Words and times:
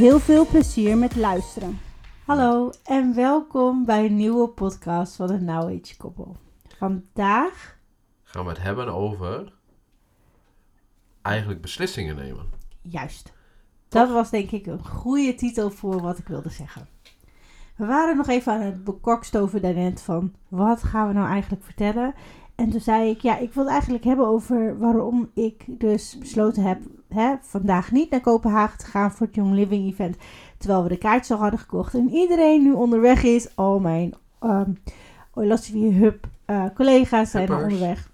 Heel 0.00 0.18
veel 0.18 0.46
plezier 0.46 0.96
met 0.96 1.16
luisteren. 1.16 1.78
Hallo 2.24 2.70
en 2.84 3.14
welkom 3.14 3.84
bij 3.84 4.04
een 4.04 4.16
nieuwe 4.16 4.48
podcast 4.48 5.16
van 5.16 5.26
de 5.26 5.40
Now 5.40 5.64
Age 5.64 5.96
Koppel. 5.96 6.36
Vandaag 6.76 7.78
gaan 8.22 8.44
we 8.44 8.50
het 8.50 8.62
hebben 8.62 8.94
over 8.94 9.52
eigenlijk 11.22 11.60
beslissingen 11.60 12.16
nemen. 12.16 12.46
Juist. 12.82 13.32
Dat 13.88 14.10
was 14.10 14.30
denk 14.30 14.50
ik 14.50 14.66
een 14.66 14.84
goede 14.84 15.34
titel 15.34 15.70
voor 15.70 16.00
wat 16.00 16.18
ik 16.18 16.28
wilde 16.28 16.50
zeggen. 16.50 16.88
We 17.76 17.86
waren 17.86 18.16
nog 18.16 18.28
even 18.28 18.52
aan 18.52 18.60
het 18.60 18.84
bekokstoven 18.84 19.62
daarnet 19.62 20.02
van 20.02 20.34
wat 20.48 20.82
gaan 20.82 21.08
we 21.08 21.12
nou 21.12 21.28
eigenlijk 21.28 21.64
vertellen. 21.64 22.14
En 22.60 22.70
toen 22.70 22.80
zei 22.80 23.10
ik, 23.10 23.20
ja, 23.20 23.38
ik 23.38 23.52
wil 23.52 23.62
het 23.62 23.72
eigenlijk 23.72 24.04
hebben 24.04 24.26
over 24.26 24.78
waarom 24.78 25.30
ik 25.34 25.64
dus 25.66 26.18
besloten 26.18 26.62
heb 26.62 26.78
hè, 27.08 27.34
vandaag 27.40 27.90
niet 27.90 28.10
naar 28.10 28.20
Kopenhagen 28.20 28.78
te 28.78 28.86
gaan 28.86 29.12
voor 29.12 29.26
het 29.26 29.34
Young 29.34 29.54
Living 29.54 29.92
Event. 29.92 30.16
Terwijl 30.58 30.82
we 30.82 30.88
de 30.88 30.98
kaartjes 30.98 31.30
al 31.30 31.42
hadden 31.42 31.60
gekocht 31.60 31.94
en 31.94 32.10
iedereen 32.10 32.62
nu 32.62 32.72
onderweg 32.72 33.22
is. 33.22 33.56
Al 33.56 33.78
mijn 33.78 34.14
um, 34.40 34.78
Hub 35.72 36.26
uh, 36.46 36.64
collega's 36.74 37.30
zijn 37.30 37.50
al 37.50 37.62
onderweg. 37.62 38.10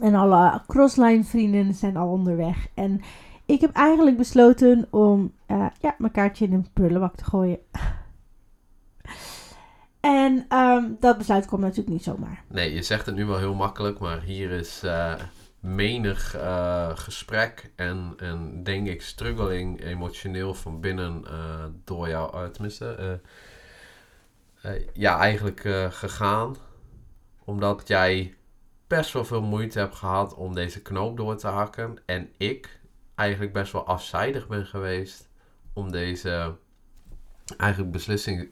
En 0.00 0.14
alle 0.14 0.62
crossline 0.66 1.24
vrienden 1.24 1.74
zijn 1.74 1.96
al 1.96 2.08
onderweg. 2.08 2.66
En 2.74 3.00
ik 3.44 3.60
heb 3.60 3.72
eigenlijk 3.72 4.16
besloten 4.16 4.86
om 4.90 5.32
uh, 5.48 5.66
ja, 5.80 5.94
mijn 5.98 6.12
kaartje 6.12 6.44
in 6.44 6.52
een 6.52 6.66
prullenbak 6.72 7.16
te 7.16 7.24
gooien. 7.24 7.58
En 10.04 10.46
um, 10.58 10.96
dat 11.00 11.18
besluit 11.18 11.46
komt 11.46 11.60
natuurlijk 11.60 11.88
niet 11.88 12.02
zomaar. 12.02 12.44
Nee, 12.48 12.74
je 12.74 12.82
zegt 12.82 13.06
het 13.06 13.14
nu 13.14 13.26
wel 13.26 13.38
heel 13.38 13.54
makkelijk, 13.54 13.98
maar 13.98 14.22
hier 14.22 14.50
is 14.50 14.84
uh, 14.84 15.14
menig 15.60 16.36
uh, 16.36 16.90
gesprek 16.94 17.72
en, 17.76 18.14
en 18.16 18.62
denk 18.62 18.86
ik 18.86 19.02
struggling 19.02 19.82
emotioneel 19.82 20.54
van 20.54 20.80
binnen 20.80 21.24
uh, 21.24 21.64
door 21.84 22.08
jou, 22.08 22.50
tenminste, 22.50 23.20
ja, 24.92 25.18
eigenlijk 25.18 25.60
gegaan. 25.94 26.56
Omdat 27.44 27.88
jij 27.88 28.34
best 28.86 29.12
wel 29.12 29.24
veel 29.24 29.42
moeite 29.42 29.78
hebt 29.78 29.94
gehad 29.94 30.34
om 30.34 30.54
deze 30.54 30.82
knoop 30.82 31.16
door 31.16 31.36
te 31.36 31.48
hakken. 31.48 31.96
En 32.06 32.30
ik 32.36 32.80
eigenlijk 33.14 33.52
best 33.52 33.72
wel 33.72 33.86
afzijdig 33.86 34.46
ben 34.46 34.66
geweest 34.66 35.28
om 35.72 35.90
deze 35.90 36.56
eigenlijk 37.56 37.92
beslissing 37.92 38.48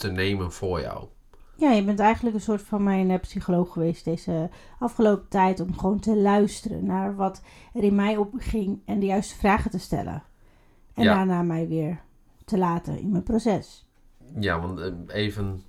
te 0.00 0.10
nemen 0.10 0.52
voor 0.52 0.80
jou. 0.80 1.04
Ja, 1.56 1.70
je 1.70 1.84
bent 1.84 2.00
eigenlijk 2.00 2.36
een 2.36 2.42
soort 2.42 2.62
van 2.62 2.82
mijn 2.82 3.10
uh, 3.10 3.18
psycholoog 3.18 3.72
geweest 3.72 4.04
deze 4.04 4.50
afgelopen 4.78 5.28
tijd 5.28 5.60
om 5.60 5.78
gewoon 5.78 6.00
te 6.00 6.16
luisteren 6.16 6.84
naar 6.84 7.16
wat 7.16 7.42
er 7.74 7.82
in 7.82 7.94
mij 7.94 8.16
opging 8.16 8.80
en 8.84 8.98
de 8.98 9.06
juiste 9.06 9.36
vragen 9.36 9.70
te 9.70 9.78
stellen. 9.78 10.22
En 10.94 11.04
daarna 11.04 11.42
mij 11.42 11.68
weer 11.68 12.00
te 12.44 12.58
laten 12.58 12.98
in 12.98 13.10
mijn 13.10 13.22
proces. 13.22 13.86
Ja, 14.38 14.60
want 14.60 14.80
eh, 14.80 14.92
even 15.06 15.62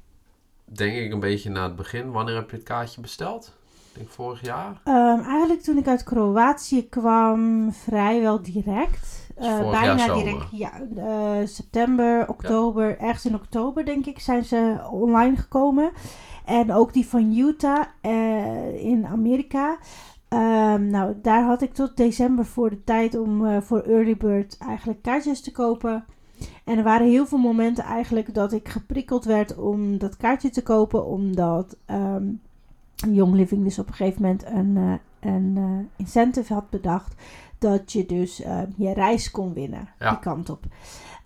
denk 0.63 0.95
ik 0.95 1.11
een 1.11 1.19
beetje 1.19 1.49
naar 1.49 1.63
het 1.63 1.75
begin. 1.75 2.11
Wanneer 2.11 2.35
heb 2.35 2.49
je 2.49 2.55
het 2.55 2.65
kaartje 2.65 3.01
besteld? 3.01 3.53
Ik 3.91 3.97
denk 3.97 4.09
vorig 4.09 4.41
jaar? 4.41 4.81
Um, 4.85 5.23
eigenlijk 5.25 5.61
toen 5.61 5.77
ik 5.77 5.87
uit 5.87 6.03
Kroatië 6.03 6.89
kwam, 6.89 7.71
vrijwel 7.73 8.41
direct. 8.41 9.20
Uh, 9.41 9.71
bijna 9.71 10.13
direct, 10.13 10.45
ja. 10.51 10.71
Uh, 10.97 11.45
september, 11.45 12.29
oktober, 12.29 12.99
ergens 12.99 13.25
in 13.25 13.35
oktober 13.35 13.85
denk 13.85 14.05
ik 14.05 14.19
zijn 14.19 14.43
ze 14.43 14.87
online 14.91 15.35
gekomen. 15.35 15.91
En 16.45 16.73
ook 16.73 16.93
die 16.93 17.07
van 17.07 17.37
Utah 17.37 17.85
uh, 18.01 18.83
in 18.83 19.05
Amerika. 19.05 19.77
Um, 20.29 20.87
nou, 20.87 21.15
daar 21.21 21.43
had 21.43 21.61
ik 21.61 21.73
tot 21.73 21.97
december 21.97 22.45
voor 22.45 22.69
de 22.69 22.83
tijd 22.83 23.17
om 23.17 23.61
voor 23.61 23.79
Early 23.79 24.17
Bird 24.17 24.57
eigenlijk 24.57 25.01
kaartjes 25.01 25.41
te 25.41 25.51
kopen. 25.51 26.05
En 26.63 26.77
er 26.77 26.83
waren 26.83 27.07
heel 27.07 27.25
veel 27.25 27.37
momenten 27.37 27.83
eigenlijk 27.83 28.33
dat 28.33 28.53
ik 28.53 28.69
geprikkeld 28.69 29.25
werd 29.25 29.57
om 29.57 29.97
dat 29.97 30.17
kaartje 30.17 30.49
te 30.49 30.63
kopen, 30.63 31.05
omdat 31.05 31.77
um, 31.91 32.41
Young 32.95 33.33
Living 33.33 33.63
dus 33.63 33.79
op 33.79 33.87
een 33.87 33.93
gegeven 33.93 34.21
moment 34.21 34.45
een, 34.45 34.99
een 35.19 35.89
incentive 35.95 36.53
had 36.53 36.69
bedacht 36.69 37.15
dat 37.61 37.91
je 37.91 38.05
dus 38.05 38.41
uh, 38.41 38.61
je 38.75 38.93
reis 38.93 39.31
kon 39.31 39.53
winnen. 39.53 39.89
Die 39.97 40.19
kant 40.19 40.49
op. 40.49 40.63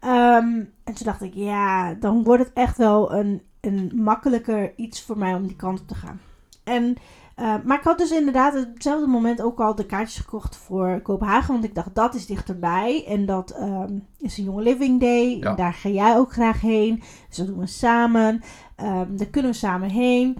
Um, 0.03 0.69
en 0.83 0.93
toen 0.93 1.05
dacht 1.05 1.21
ik, 1.21 1.33
ja, 1.33 1.93
dan 1.93 2.23
wordt 2.23 2.43
het 2.43 2.53
echt 2.53 2.77
wel 2.77 3.13
een, 3.13 3.41
een 3.61 3.91
makkelijker 3.95 4.73
iets 4.75 5.01
voor 5.01 5.17
mij 5.17 5.33
om 5.33 5.47
die 5.47 5.55
kant 5.55 5.79
op 5.79 5.87
te 5.87 5.95
gaan. 5.95 6.19
En, 6.63 6.95
uh, 7.39 7.55
maar 7.63 7.77
ik 7.77 7.83
had 7.83 7.97
dus 7.97 8.11
inderdaad 8.11 8.55
op 8.55 8.73
hetzelfde 8.73 9.07
moment 9.07 9.41
ook 9.41 9.59
al 9.59 9.75
de 9.75 9.85
kaartjes 9.85 10.23
gekocht 10.23 10.55
voor 10.55 10.99
Kopenhagen. 11.01 11.53
Want 11.53 11.65
ik 11.65 11.75
dacht, 11.75 11.95
dat 11.95 12.15
is 12.15 12.25
dichterbij. 12.25 13.05
En 13.07 13.25
dat 13.25 13.55
um, 13.59 14.05
is 14.17 14.37
een 14.37 14.43
Young 14.43 14.59
Living 14.59 14.99
Day. 14.99 15.41
En 15.41 15.55
daar 15.55 15.73
ga 15.73 15.89
jij 15.89 16.17
ook 16.17 16.31
graag 16.31 16.61
heen. 16.61 17.03
Dus 17.27 17.37
dat 17.37 17.47
doen 17.47 17.59
we 17.59 17.67
samen. 17.67 18.41
Um, 18.83 19.17
daar 19.17 19.27
kunnen 19.27 19.51
we 19.51 19.57
samen 19.57 19.89
heen. 19.89 20.37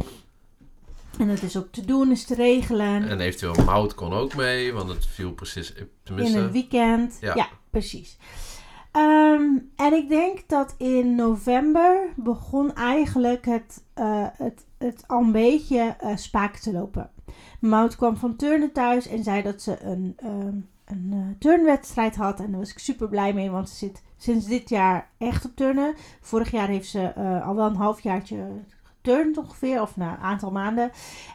En 1.19 1.27
dat 1.27 1.41
is 1.41 1.57
ook 1.57 1.71
te 1.71 1.85
doen, 1.85 2.11
is 2.11 2.25
te 2.25 2.35
regelen. 2.35 3.09
En 3.09 3.19
eventueel 3.19 3.63
Mout 3.65 3.95
kon 3.95 4.13
ook 4.13 4.35
mee, 4.35 4.73
want 4.73 4.89
het 4.89 5.05
viel 5.05 5.31
precies... 5.31 5.73
Tenminste, 6.03 6.37
in 6.37 6.43
een 6.43 6.51
weekend. 6.51 7.17
Ja, 7.21 7.47
precies. 7.69 8.17
Um, 8.97 9.71
en 9.75 9.93
ik 9.93 10.09
denk 10.09 10.39
dat 10.47 10.75
in 10.77 11.15
november 11.15 12.13
begon 12.15 12.75
eigenlijk 12.75 13.45
het, 13.45 13.83
uh, 13.99 14.27
het, 14.37 14.65
het 14.77 15.03
al 15.07 15.21
een 15.21 15.31
beetje 15.31 15.95
uh, 16.03 16.15
spaak 16.15 16.55
te 16.55 16.71
lopen. 16.71 17.09
Mout 17.59 17.95
kwam 17.95 18.17
van 18.17 18.35
turnen 18.35 18.71
thuis 18.71 19.07
en 19.07 19.23
zei 19.23 19.41
dat 19.41 19.61
ze 19.61 19.83
een, 19.83 20.17
um, 20.23 20.69
een 20.85 21.11
uh, 21.13 21.25
turnwedstrijd 21.39 22.15
had. 22.15 22.39
En 22.39 22.51
daar 22.51 22.59
was 22.59 22.71
ik 22.71 22.79
super 22.79 23.09
blij 23.09 23.33
mee, 23.33 23.49
want 23.49 23.69
ze 23.69 23.75
zit 23.75 24.03
sinds 24.17 24.45
dit 24.45 24.69
jaar 24.69 25.09
echt 25.17 25.45
op 25.45 25.55
turnen. 25.55 25.95
Vorig 26.21 26.51
jaar 26.51 26.67
heeft 26.67 26.89
ze 26.89 27.13
al 27.45 27.55
wel 27.55 27.65
een 27.65 27.75
halfjaartje 27.75 28.47
turnt 29.05 29.37
ongeveer, 29.37 29.81
of 29.81 29.97
na 29.97 30.11
een 30.11 30.23
aantal 30.23 30.51
maanden. 30.51 30.91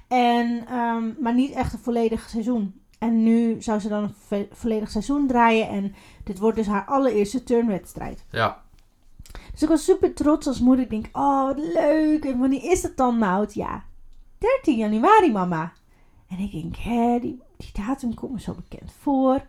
En, 0.09 0.75
um, 0.75 1.17
maar 1.21 1.35
niet 1.35 1.53
echt 1.53 1.73
een 1.73 1.79
volledig 1.79 2.29
seizoen. 2.29 2.81
En 2.99 3.23
nu 3.23 3.63
zou 3.63 3.81
ze 3.81 3.89
dan 3.89 4.15
een 4.29 4.49
volledig 4.53 4.91
seizoen 4.91 5.27
draaien. 5.27 5.69
En 5.69 5.95
dit 6.25 6.39
wordt 6.39 6.57
dus 6.57 6.67
haar 6.67 6.85
allereerste 6.85 7.43
turnwedstrijd. 7.43 8.25
Ja. 8.31 8.63
Dus 9.53 9.63
ik 9.63 9.69
was 9.69 9.85
super 9.85 10.15
trots 10.15 10.47
als 10.47 10.61
moeder. 10.61 10.85
Ik 10.85 10.91
denk, 10.91 11.09
oh 11.13 11.45
wat 11.45 11.59
leuk. 11.59 12.25
En 12.25 12.39
wanneer 12.39 12.65
is 12.71 12.83
het 12.83 12.97
dan, 12.97 13.19
Mout? 13.19 13.55
Ja, 13.55 13.85
13 14.39 14.77
januari, 14.77 15.33
mama. 15.33 15.73
En 16.29 16.39
ik 16.39 16.53
denk, 16.53 16.77
hè, 16.77 17.19
die, 17.21 17.43
die 17.57 17.71
datum 17.87 18.15
komt 18.15 18.33
me 18.33 18.41
zo 18.41 18.55
bekend 18.55 18.93
voor. 18.99 19.43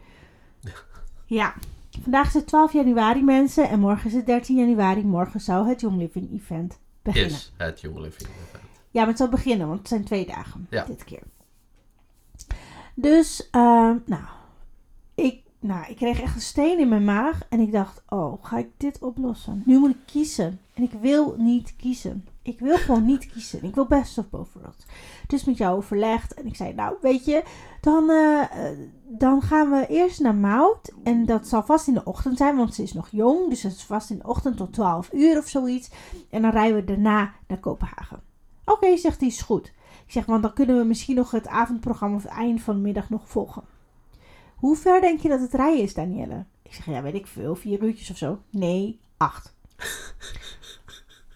ja, 1.25 1.53
vandaag 2.01 2.27
is 2.27 2.33
het 2.33 2.47
12 2.47 2.73
januari, 2.73 3.23
mensen. 3.23 3.69
En 3.69 3.79
morgen 3.79 4.07
is 4.07 4.13
het 4.13 4.25
13 4.25 4.55
januari. 4.57 5.05
Morgen 5.05 5.39
zou 5.39 5.67
het 5.67 5.81
Young 5.81 5.97
Living 5.97 6.31
Event 6.33 6.79
beginnen. 7.01 7.31
Is 7.31 7.51
het 7.57 7.81
Young 7.81 7.97
Living 7.97 8.29
Event. 8.29 8.63
Ja, 8.89 8.99
maar 8.99 9.09
het 9.09 9.17
zal 9.17 9.29
beginnen, 9.29 9.67
want 9.67 9.79
het 9.79 9.87
zijn 9.87 10.03
twee 10.03 10.25
dagen 10.25 10.67
dit 10.69 11.03
keer. 11.03 11.23
Dus, 12.95 13.47
uh, 13.51 13.91
nou, 14.05 14.23
nou, 15.63 15.85
ik 15.89 15.95
kreeg 15.95 16.21
echt 16.21 16.35
een 16.35 16.41
steen 16.41 16.79
in 16.79 16.89
mijn 16.89 17.05
maag. 17.05 17.39
En 17.49 17.59
ik 17.59 17.71
dacht, 17.71 18.01
oh, 18.09 18.45
ga 18.45 18.57
ik 18.57 18.69
dit 18.77 18.99
oplossen? 18.99 19.63
Nu 19.65 19.79
moet 19.79 19.89
ik 19.89 20.05
kiezen. 20.05 20.59
En 20.73 20.83
ik 20.83 20.91
wil 21.01 21.35
niet 21.37 21.75
kiezen. 21.75 22.27
Ik 22.41 22.59
wil 22.59 22.77
gewoon 22.77 23.05
niet 23.05 23.31
kiezen. 23.31 23.63
Ik 23.63 23.75
wil 23.75 23.85
best 23.85 24.17
of 24.17 24.25
worlds. 24.31 24.85
Dus 25.27 25.43
met 25.43 25.57
jou 25.57 25.77
overlegd. 25.77 26.33
En 26.33 26.45
ik 26.45 26.55
zei, 26.55 26.73
nou, 26.73 26.95
weet 27.01 27.25
je, 27.25 27.43
dan, 27.81 28.09
uh, 28.09 28.41
dan 29.07 29.41
gaan 29.41 29.69
we 29.69 29.87
eerst 29.87 30.19
naar 30.19 30.35
Mout. 30.35 30.93
En 31.03 31.25
dat 31.25 31.47
zal 31.47 31.63
vast 31.63 31.87
in 31.87 31.93
de 31.93 32.03
ochtend 32.03 32.37
zijn, 32.37 32.55
want 32.55 32.75
ze 32.75 32.83
is 32.83 32.93
nog 32.93 33.07
jong. 33.11 33.49
Dus 33.49 33.63
het 33.63 33.73
is 33.73 33.83
vast 33.83 34.09
in 34.09 34.17
de 34.17 34.27
ochtend 34.27 34.57
tot 34.57 34.73
12 34.73 35.09
uur 35.13 35.37
of 35.37 35.47
zoiets. 35.47 35.89
En 36.29 36.41
dan 36.41 36.51
rijden 36.51 36.75
we 36.75 36.83
daarna 36.83 37.33
naar 37.47 37.59
Kopenhagen. 37.59 38.21
Oké, 38.65 38.97
zegt 38.97 39.19
hij, 39.19 39.29
is 39.29 39.41
goed. 39.41 39.67
Ik 40.05 40.11
zeg, 40.11 40.25
want 40.25 40.41
dan 40.41 40.53
kunnen 40.53 40.77
we 40.77 40.83
misschien 40.83 41.15
nog 41.15 41.31
het 41.31 41.47
avondprogramma 41.47 42.15
of 42.15 42.23
het 42.23 42.31
eind 42.31 42.61
van 42.61 42.75
de 42.75 42.81
middag 42.81 43.09
nog 43.09 43.29
volgen. 43.29 43.63
Hoe 44.61 44.75
ver 44.75 45.01
denk 45.01 45.19
je 45.19 45.29
dat 45.29 45.39
het 45.39 45.53
rijden 45.53 45.81
is, 45.81 45.93
Danielle? 45.93 46.45
Ik 46.61 46.73
zeg, 46.73 46.85
ja, 46.85 47.01
weet 47.01 47.13
ik 47.13 47.27
veel, 47.27 47.55
vier 47.55 47.83
uurtjes 47.83 48.09
of 48.09 48.17
zo. 48.17 48.41
Nee, 48.49 48.99
acht. 49.17 49.55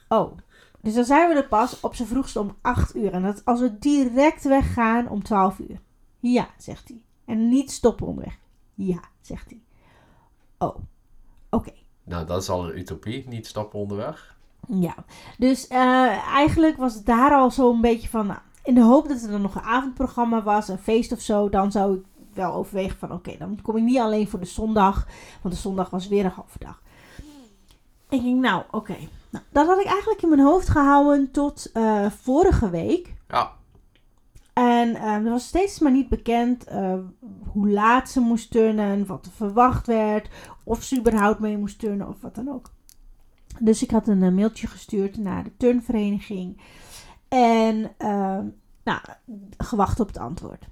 oh, 0.08 0.38
dus 0.82 0.94
dan 0.94 1.06
zijn 1.06 1.30
we 1.30 1.36
er 1.36 1.48
pas 1.48 1.80
op 1.80 1.96
zijn 1.96 2.08
vroegste 2.08 2.40
om 2.40 2.56
8 2.62 2.96
uur. 2.96 3.12
En 3.12 3.24
dat 3.24 3.46
als 3.46 3.60
we 3.60 3.78
direct 3.80 4.44
weggaan 4.44 5.10
om 5.10 5.24
12 5.24 5.60
uur. 5.60 5.82
Ja, 6.20 6.48
zegt 6.58 6.88
hij. 6.88 7.02
En 7.26 7.50
niet 7.50 7.72
stoppen 7.72 8.08
onderweg. 8.08 8.38
Ja, 8.74 9.00
zegt 9.22 9.50
hij. 9.50 9.62
Oh, 10.58 10.76
oké. 11.50 11.72
Nou, 12.04 12.26
dat 12.26 12.42
is 12.42 12.50
al 12.50 12.70
een 12.70 12.78
utopie, 12.78 13.28
niet 13.28 13.48
stappen 13.48 13.80
onderweg. 13.80 14.38
Ja, 14.68 14.96
dus 15.38 15.70
uh, 15.70 16.28
eigenlijk 16.28 16.78
was 16.78 16.94
het 16.94 17.06
daar 17.06 17.32
al 17.32 17.52
zo'n 17.52 17.82
beetje 17.82 18.10
van, 18.10 18.28
nou, 18.28 18.40
in 18.64 18.74
de 18.74 18.84
hoop 18.84 19.08
dat 19.08 19.22
er 19.22 19.32
dan 19.32 19.42
nog 19.42 19.56
een 19.56 19.62
avondprogramma 19.62 20.44
was, 20.44 20.68
een 20.68 20.78
feest 20.78 21.12
of 21.12 21.20
zo, 21.20 21.50
dan 21.50 21.72
zou 21.72 21.96
ik 21.96 22.06
wel 22.36 22.54
overwegen 22.54 22.98
van, 22.98 23.12
oké, 23.12 23.38
dan 23.38 23.60
kom 23.62 23.78
ik 23.78 23.84
niet 23.84 24.00
alleen 24.00 24.28
voor 24.28 24.40
de 24.40 24.46
zondag, 24.46 25.08
want 25.42 25.54
de 25.54 25.62
zondag 25.62 25.90
was 25.90 26.08
weer 26.08 26.26
een 26.26 26.32
halve 26.32 26.60
dag. 26.60 26.82
En 28.10 28.18
ik 28.18 28.22
ging, 28.22 28.42
nou, 28.42 28.64
oké. 28.72 28.98
Nou, 29.30 29.44
dat 29.50 29.68
had 29.68 29.80
ik 29.80 29.86
eigenlijk 29.86 30.22
in 30.22 30.30
mijn 30.30 30.42
hoofd 30.42 30.70
gehouden 30.70 31.32
tot 31.32 31.70
uh, 31.74 32.10
vorige 32.10 32.70
week. 32.70 33.14
Ja. 33.28 33.52
En 34.54 34.90
uh, 34.90 35.14
er 35.14 35.30
was 35.30 35.48
steeds 35.48 35.80
maar 35.80 35.92
niet 35.92 36.10
bekend 36.10 36.72
uh, 36.72 36.94
hoe 37.46 37.70
laat 37.70 38.10
ze 38.10 38.20
moest 38.20 38.52
turnen, 38.52 39.06
wat 39.06 39.26
er 39.26 39.32
verwacht 39.32 39.88
werd, 39.88 40.30
of 40.64 40.84
ze 40.84 40.98
überhaupt 40.98 41.40
mee 41.40 41.58
moest 41.58 41.80
turnen 41.80 42.08
of 42.08 42.22
wat 42.22 42.36
dan 42.36 42.50
ook. 42.50 42.72
Dus 43.60 43.84
ik 43.84 43.92
had 43.92 44.08
een 44.08 44.22
uh, 44.24 44.32
mailtje 44.32 44.68
gestuurd 44.68 45.18
naar 45.18 45.44
de 45.44 45.58
turnvereniging 45.58 46.62
en 47.28 47.92
ehm, 47.98 48.46
nou, 48.84 49.00
gewacht 49.58 50.00
op 50.00 50.08
het 50.08 50.18
antwoord 50.18 50.68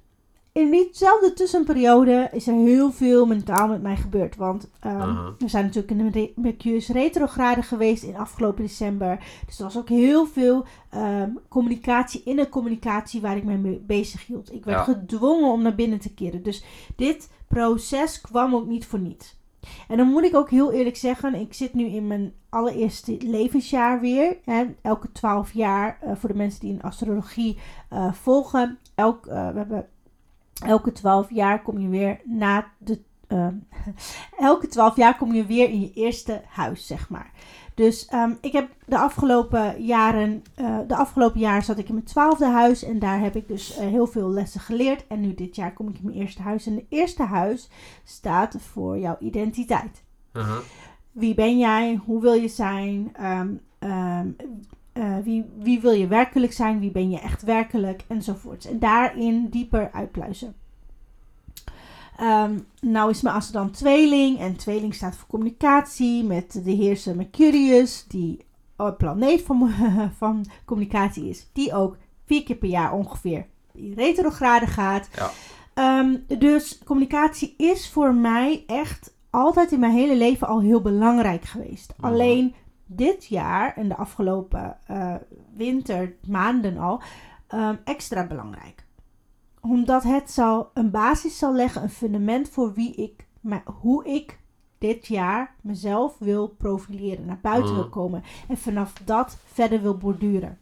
in 0.54 0.70
diezelfde 0.70 1.32
tussenperiode 1.32 2.28
is 2.32 2.46
er 2.46 2.54
heel 2.54 2.92
veel 2.92 3.26
mentaal 3.26 3.68
met 3.68 3.82
mij 3.82 3.96
gebeurd. 3.96 4.36
Want 4.36 4.70
um, 4.86 5.34
we 5.38 5.48
zijn 5.48 5.64
natuurlijk 5.64 5.92
in 5.92 6.10
de 6.10 6.32
Mercurius 6.36 6.88
retrograde 6.88 7.62
geweest 7.62 8.02
in 8.02 8.16
afgelopen 8.16 8.62
december. 8.62 9.18
Dus 9.46 9.58
er 9.58 9.64
was 9.64 9.78
ook 9.78 9.88
heel 9.88 10.26
veel 10.26 10.64
um, 10.94 11.38
communicatie 11.48 12.22
in 12.24 12.38
een 12.38 12.48
communicatie 12.48 13.20
waar 13.20 13.36
ik 13.36 13.44
me 13.44 13.56
mee 13.56 13.82
bezig 13.86 14.26
hield. 14.26 14.52
Ik 14.52 14.64
werd 14.64 14.84
gedwongen 14.84 15.50
om 15.50 15.62
naar 15.62 15.74
binnen 15.74 15.98
te 15.98 16.14
keren. 16.14 16.42
Dus 16.42 16.64
dit 16.96 17.30
proces 17.48 18.20
kwam 18.20 18.54
ook 18.54 18.66
niet 18.66 18.86
voor 18.86 19.00
niets. 19.00 19.36
En 19.88 19.96
dan 19.96 20.06
moet 20.06 20.24
ik 20.24 20.34
ook 20.34 20.50
heel 20.50 20.72
eerlijk 20.72 20.96
zeggen, 20.96 21.34
ik 21.34 21.54
zit 21.54 21.74
nu 21.74 21.84
in 21.84 22.06
mijn 22.06 22.32
allereerste 22.48 23.16
levensjaar 23.20 24.00
weer. 24.00 24.36
Hè, 24.44 24.64
elke 24.82 25.12
twaalf 25.12 25.52
jaar, 25.52 25.98
uh, 26.04 26.12
voor 26.14 26.28
de 26.28 26.34
mensen 26.34 26.60
die 26.60 26.72
in 26.72 26.82
astrologie 26.82 27.58
uh, 27.92 28.12
volgen. 28.12 28.78
Elk, 28.94 29.26
uh, 29.26 29.32
we 29.48 29.58
hebben 29.58 29.88
elke 30.64 30.92
twaalf 30.92 31.30
jaar 31.30 31.62
kom 31.62 31.78
je 31.78 31.88
weer 31.88 32.20
na 32.24 32.66
de. 32.78 33.00
Uh, 33.28 33.46
elke 34.38 34.66
twaalf 34.66 34.96
jaar 34.96 35.16
kom 35.16 35.34
je 35.34 35.46
weer 35.46 35.68
in 35.68 35.80
je 35.80 35.92
eerste 35.92 36.42
huis, 36.46 36.86
zeg 36.86 37.08
maar. 37.08 37.32
Dus 37.74 38.08
um, 38.12 38.38
ik 38.40 38.52
heb 38.52 38.70
de 38.86 38.98
afgelopen 38.98 39.82
jaren, 39.84 40.44
uh, 40.56 40.78
de 40.86 40.96
afgelopen 40.96 41.40
jaar 41.40 41.62
zat 41.62 41.78
ik 41.78 41.88
in 41.88 41.94
mijn 41.94 42.06
twaalfde 42.06 42.46
huis 42.46 42.84
en 42.84 42.98
daar 42.98 43.20
heb 43.20 43.36
ik 43.36 43.48
dus 43.48 43.78
uh, 43.78 43.86
heel 43.86 44.06
veel 44.06 44.30
lessen 44.30 44.60
geleerd. 44.60 45.06
En 45.06 45.20
nu 45.20 45.34
dit 45.34 45.56
jaar 45.56 45.72
kom 45.72 45.88
ik 45.88 45.98
in 45.98 46.04
mijn 46.04 46.18
eerste 46.18 46.42
huis. 46.42 46.66
En 46.66 46.74
het 46.74 46.84
eerste 46.88 47.22
huis 47.22 47.70
staat 48.04 48.56
voor 48.60 48.98
jouw 48.98 49.16
identiteit. 49.20 50.02
Uh 50.32 50.46
-huh. 50.46 50.58
Wie 51.12 51.34
ben 51.34 51.58
jij? 51.58 52.00
Hoe 52.04 52.20
wil 52.20 52.32
je 52.32 52.48
zijn? 52.48 53.12
Um, 53.22 53.60
um, 53.90 54.36
uh, 54.94 55.16
wie, 55.18 55.44
wie 55.58 55.80
wil 55.80 55.92
je 55.92 56.06
werkelijk 56.06 56.52
zijn? 56.52 56.80
Wie 56.80 56.90
ben 56.90 57.10
je 57.10 57.20
echt 57.20 57.42
werkelijk? 57.42 58.04
Enzovoorts. 58.06 58.66
En 58.66 58.78
daarin 58.78 59.48
dieper 59.48 59.90
uitpluizen. 59.92 60.54
Um, 62.20 62.66
nou 62.80 63.10
is 63.10 63.22
mijn 63.22 63.42
dan 63.52 63.70
tweeling. 63.70 64.38
En 64.38 64.56
tweeling 64.56 64.94
staat 64.94 65.16
voor 65.16 65.28
communicatie 65.28 66.24
met 66.24 66.60
de 66.64 66.70
heerser 66.70 67.16
Mercurius. 67.16 68.04
Die 68.08 68.44
planeet 68.98 69.42
van, 69.42 69.70
van 70.18 70.46
communicatie 70.64 71.28
is. 71.28 71.46
Die 71.52 71.74
ook 71.74 71.96
vier 72.24 72.42
keer 72.42 72.56
per 72.56 72.68
jaar 72.68 72.92
ongeveer 72.92 73.46
in 73.72 73.92
retrograde 73.96 74.66
gaat. 74.66 75.08
Ja. 75.14 75.98
Um, 76.00 76.24
dus 76.38 76.78
communicatie 76.84 77.54
is 77.56 77.90
voor 77.90 78.14
mij 78.14 78.64
echt 78.66 79.14
altijd 79.30 79.72
in 79.72 79.80
mijn 79.80 79.92
hele 79.92 80.16
leven 80.16 80.46
al 80.46 80.60
heel 80.60 80.80
belangrijk 80.80 81.44
geweest. 81.44 81.94
Mm. 81.96 82.04
Alleen 82.04 82.54
dit 82.86 83.24
jaar 83.24 83.76
en 83.76 83.88
de 83.88 83.96
afgelopen 83.96 84.78
uh, 84.90 85.14
wintermaanden 85.56 86.78
al 86.78 87.02
um, 87.54 87.78
extra 87.84 88.26
belangrijk. 88.26 88.84
Omdat 89.60 90.02
het 90.02 90.30
zal 90.30 90.70
een 90.74 90.90
basis 90.90 91.38
zal 91.38 91.54
leggen, 91.54 91.82
een 91.82 91.90
fundament 91.90 92.48
voor 92.48 92.72
wie 92.72 92.94
ik, 92.94 93.26
maar 93.40 93.62
hoe 93.80 94.04
ik 94.04 94.38
dit 94.78 95.06
jaar 95.06 95.54
mezelf 95.60 96.18
wil 96.18 96.48
profileren, 96.48 97.24
naar 97.24 97.38
buiten 97.42 97.74
wil 97.74 97.88
komen 97.88 98.22
en 98.48 98.56
vanaf 98.56 98.92
dat 99.04 99.38
verder 99.44 99.82
wil 99.82 99.96
borduren. 99.96 100.58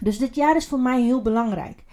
Dus 0.00 0.18
dit 0.18 0.34
jaar 0.34 0.56
is 0.56 0.68
voor 0.68 0.80
mij 0.80 1.02
heel 1.02 1.22
belangrijk. 1.22 1.84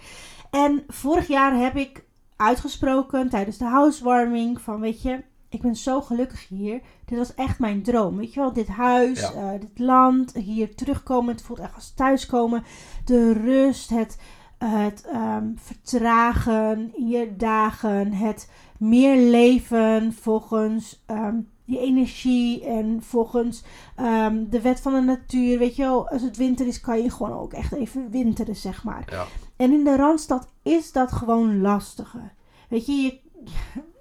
En 0.50 0.84
vorig 0.88 1.26
jaar 1.26 1.56
heb 1.56 1.76
ik 1.76 2.04
uitgesproken 2.36 3.28
tijdens 3.28 3.56
de 3.58 3.64
housewarming 3.64 4.60
van 4.60 4.80
weet 4.80 5.02
je, 5.02 5.24
ik 5.52 5.62
ben 5.62 5.76
zo 5.76 6.00
gelukkig 6.00 6.48
hier. 6.48 6.80
Dit 7.04 7.18
was 7.18 7.34
echt 7.34 7.58
mijn 7.58 7.82
droom. 7.82 8.16
Weet 8.16 8.34
je 8.34 8.40
wel, 8.40 8.52
dit 8.52 8.68
huis, 8.68 9.20
Ja. 9.20 9.32
eh, 9.32 9.60
dit 9.60 9.78
land, 9.78 10.32
hier 10.34 10.74
terugkomen. 10.74 11.34
Het 11.34 11.42
voelt 11.42 11.58
echt 11.58 11.74
als 11.74 11.92
thuiskomen. 11.94 12.62
De 13.04 13.32
rust, 13.32 13.90
het, 13.90 14.18
het 14.58 15.06
ehm, 15.06 15.46
vertragen 15.56 16.92
in 16.96 17.08
je 17.08 17.36
dagen. 17.36 18.12
Het 18.12 18.50
meer 18.78 19.16
leven 19.30 20.12
volgens 20.12 21.02
ehm, 21.06 21.36
die 21.64 21.78
energie 21.80 22.64
en 22.64 23.02
volgens 23.02 23.64
ehm, 23.96 24.44
de 24.50 24.60
wet 24.60 24.80
van 24.80 24.92
de 24.94 25.00
natuur. 25.00 25.58
Weet 25.58 25.76
je 25.76 25.82
wel, 25.82 26.08
als 26.08 26.22
het 26.22 26.36
winter 26.36 26.66
is, 26.66 26.80
kan 26.80 27.02
je 27.02 27.10
gewoon 27.10 27.38
ook 27.38 27.52
echt 27.52 27.72
even 27.72 28.10
winteren, 28.10 28.56
zeg 28.56 28.84
maar. 28.84 29.04
Ja. 29.10 29.24
En 29.56 29.72
in 29.72 29.84
de 29.84 29.96
Randstad 29.96 30.48
is 30.62 30.92
dat 30.92 31.12
gewoon 31.12 31.60
lastiger. 31.60 32.32
Weet 32.68 32.86
je, 32.86 32.92
je 32.92 33.20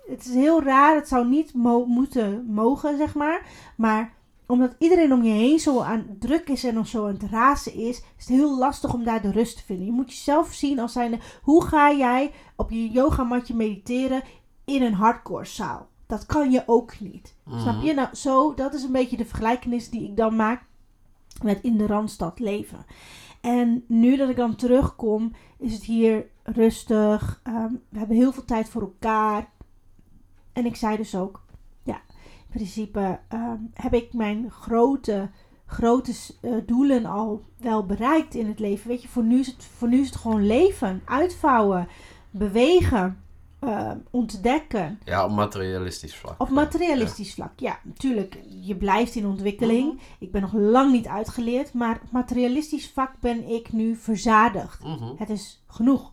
het 0.07 0.25
is 0.25 0.33
heel 0.33 0.63
raar. 0.63 0.95
Het 0.95 1.07
zou 1.07 1.27
niet 1.27 1.53
mo 1.53 1.85
moeten 1.85 2.45
mogen, 2.45 2.97
zeg 2.97 3.15
maar. 3.15 3.45
Maar 3.77 4.13
omdat 4.45 4.75
iedereen 4.77 5.13
om 5.13 5.23
je 5.23 5.31
heen 5.31 5.59
zo 5.59 5.81
aan 5.81 6.05
druk 6.19 6.49
is 6.49 6.63
en 6.63 6.73
nog 6.73 6.87
zo 6.87 7.07
aan 7.07 7.13
het 7.13 7.31
razen 7.31 7.73
is, 7.73 7.97
is 7.97 8.03
het 8.17 8.27
heel 8.27 8.57
lastig 8.57 8.93
om 8.93 9.03
daar 9.03 9.21
de 9.21 9.31
rust 9.31 9.57
te 9.57 9.63
vinden. 9.63 9.85
Je 9.85 9.91
moet 9.91 10.11
jezelf 10.11 10.53
zien 10.53 10.79
als 10.79 10.91
zijnde, 10.91 11.19
hoe 11.41 11.63
ga 11.63 11.91
jij 11.91 12.31
op 12.55 12.69
je 12.69 12.89
yogamatje 12.89 13.55
mediteren 13.55 14.23
in 14.65 14.81
een 14.81 14.93
hardcore 14.93 15.45
zaal? 15.45 15.89
Dat 16.07 16.25
kan 16.25 16.51
je 16.51 16.63
ook 16.65 16.99
niet. 16.99 17.35
Mhm. 17.43 17.59
Snap 17.59 17.81
je? 17.81 17.93
Nou, 17.93 18.15
zo, 18.15 18.53
dat 18.53 18.73
is 18.73 18.83
een 18.83 18.91
beetje 18.91 19.17
de 19.17 19.25
vergelijkenis 19.25 19.89
die 19.89 20.03
ik 20.03 20.17
dan 20.17 20.35
maak 20.35 20.63
met 21.43 21.61
in 21.61 21.77
de 21.77 21.87
Randstad 21.87 22.39
leven. 22.39 22.85
En 23.41 23.83
nu 23.87 24.17
dat 24.17 24.29
ik 24.29 24.35
dan 24.35 24.55
terugkom, 24.55 25.31
is 25.57 25.73
het 25.73 25.83
hier 25.83 26.25
rustig. 26.43 27.41
Um, 27.47 27.81
we 27.89 27.97
hebben 27.97 28.17
heel 28.17 28.33
veel 28.33 28.45
tijd 28.45 28.69
voor 28.69 28.81
elkaar. 28.81 29.49
En 30.53 30.65
ik 30.65 30.75
zei 30.75 30.97
dus 30.97 31.15
ook, 31.15 31.41
ja, 31.83 32.01
in 32.17 32.49
principe 32.49 33.19
um, 33.33 33.71
heb 33.73 33.93
ik 33.93 34.13
mijn 34.13 34.51
grote, 34.51 35.29
grote 35.65 36.13
uh, 36.41 36.55
doelen 36.65 37.05
al 37.05 37.43
wel 37.57 37.85
bereikt 37.85 38.35
in 38.35 38.47
het 38.47 38.59
leven. 38.59 38.87
Weet 38.87 39.01
je, 39.01 39.07
voor 39.07 39.23
nu 39.23 39.39
is 39.39 39.47
het, 39.47 39.63
voor 39.63 39.87
nu 39.87 39.99
is 39.99 40.07
het 40.07 40.15
gewoon 40.15 40.45
leven, 40.45 41.01
uitvouwen, 41.05 41.87
bewegen, 42.29 43.23
uh, 43.61 43.91
ontdekken. 44.09 44.99
Ja, 45.05 45.25
op 45.25 45.31
materialistisch 45.31 46.15
vlak. 46.15 46.41
Op 46.41 46.49
materialistisch 46.49 47.27
ja. 47.27 47.33
vlak, 47.33 47.59
ja. 47.59 47.79
Natuurlijk, 47.83 48.39
je 48.61 48.75
blijft 48.75 49.15
in 49.15 49.25
ontwikkeling. 49.25 49.83
Mm 49.83 49.89
-hmm. 49.89 49.99
Ik 50.19 50.31
ben 50.31 50.41
nog 50.41 50.53
lang 50.53 50.91
niet 50.91 51.07
uitgeleerd, 51.07 51.73
maar 51.73 51.99
op 52.03 52.11
materialistisch 52.11 52.89
vlak 52.89 53.11
ben 53.19 53.49
ik 53.49 53.71
nu 53.71 53.95
verzadigd. 53.95 54.83
Mm 54.83 54.97
-hmm. 54.97 55.15
Het 55.17 55.29
is 55.29 55.63
genoeg. 55.67 56.11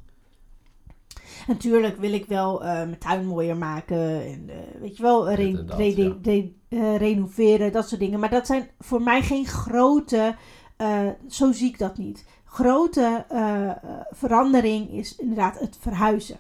Natuurlijk 1.46 1.96
wil 1.96 2.12
ik 2.12 2.26
wel 2.26 2.62
uh, 2.62 2.66
mijn 2.68 2.98
tuin 2.98 3.26
mooier 3.26 3.56
maken. 3.56 4.24
En 4.24 4.44
uh, 4.48 4.80
weet 4.80 4.96
je 4.96 5.02
wel, 5.02 5.30
re 5.30 5.64
re 5.66 5.96
ja. 5.96 6.16
re 6.22 6.52
uh, 6.68 6.96
renoveren, 6.96 7.72
dat 7.72 7.88
soort 7.88 8.00
dingen. 8.00 8.20
Maar 8.20 8.30
dat 8.30 8.46
zijn 8.46 8.68
voor 8.78 9.02
mij 9.02 9.22
geen 9.22 9.46
grote, 9.46 10.36
zo 11.28 11.52
zie 11.52 11.68
ik 11.68 11.78
dat 11.78 11.98
niet. 11.98 12.24
Grote 12.44 13.24
verandering 14.10 14.90
is 14.90 15.16
inderdaad 15.16 15.58
het 15.58 15.76
verhuizen. 15.80 16.38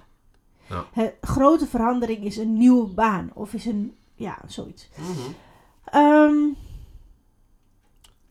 Ja. 0.68 0.84
Het, 0.92 1.14
grote 1.20 1.66
verandering 1.66 2.24
is 2.24 2.36
een 2.36 2.56
nieuwe 2.56 2.88
baan. 2.88 3.30
Of 3.34 3.54
is 3.54 3.66
een, 3.66 3.94
ja, 4.14 4.38
zoiets. 4.46 4.88
Mm 4.96 5.04
-hmm. 5.04 6.02
um, 6.02 6.56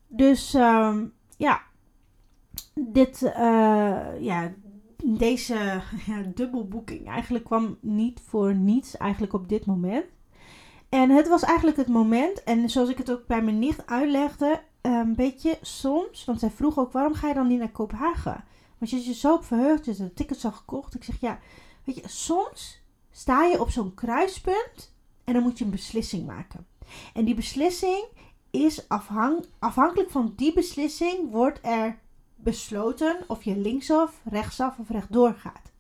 dus 0.07 0.53
um, 0.53 1.13
ja, 1.37 1.61
dit, 2.73 3.19
ja, 4.19 4.53
deze 5.15 5.81
ja, 6.07 6.21
dubbelboeking 6.35 7.07
eigenlijk 7.07 7.45
kwam 7.45 7.77
niet 7.81 8.21
voor 8.25 8.55
niets 8.55 8.97
eigenlijk 8.97 9.33
op 9.33 9.49
dit 9.49 9.65
moment. 9.65 10.05
En 10.89 11.09
het 11.09 11.27
was 11.27 11.43
eigenlijk 11.43 11.77
het 11.77 11.87
moment, 11.87 12.43
en 12.43 12.69
zoals 12.69 12.89
ik 12.89 12.97
het 12.97 13.11
ook 13.11 13.27
bij 13.27 13.41
mijn 13.41 13.59
nicht 13.59 13.85
uitlegde, 13.85 14.61
een 14.81 15.15
beetje 15.15 15.57
soms, 15.61 16.25
want 16.25 16.39
zij 16.39 16.49
vroeg 16.49 16.77
ook, 16.77 16.91
waarom 16.91 17.13
ga 17.13 17.27
je 17.27 17.33
dan 17.33 17.47
niet 17.47 17.59
naar 17.59 17.71
Kopenhagen? 17.71 18.43
Want 18.77 18.91
je 18.91 19.05
je 19.05 19.13
zo 19.13 19.33
op 19.33 19.45
verheugd, 19.45 19.85
hebt 19.85 19.97
de 19.97 20.13
tickets 20.13 20.45
al 20.45 20.51
gekocht. 20.51 20.95
Ik 20.95 21.03
zeg, 21.03 21.19
ja, 21.19 21.39
weet 21.83 21.95
je, 21.95 22.03
soms 22.05 22.81
sta 23.11 23.43
je 23.43 23.61
op 23.61 23.69
zo'n 23.69 23.93
kruispunt 23.93 24.95
en 25.23 25.33
dan 25.33 25.43
moet 25.43 25.57
je 25.57 25.65
een 25.65 25.71
beslissing 25.71 26.25
maken. 26.25 26.67
En 27.13 27.25
die 27.25 27.35
beslissing 27.35 28.05
is 28.51 28.89
afhang 28.89 29.45
afhankelijk 29.59 30.09
van 30.09 30.33
die 30.35 30.53
beslissing 30.53 31.31
wordt 31.31 31.59
er 31.61 31.99
besloten 32.37 33.17
of 33.27 33.43
je 33.43 33.57
linksaf, 33.57 34.21
rechtsaf 34.23 34.77
of 34.77 34.89
rechtdoor 34.89 35.33
gaat. 35.33 35.71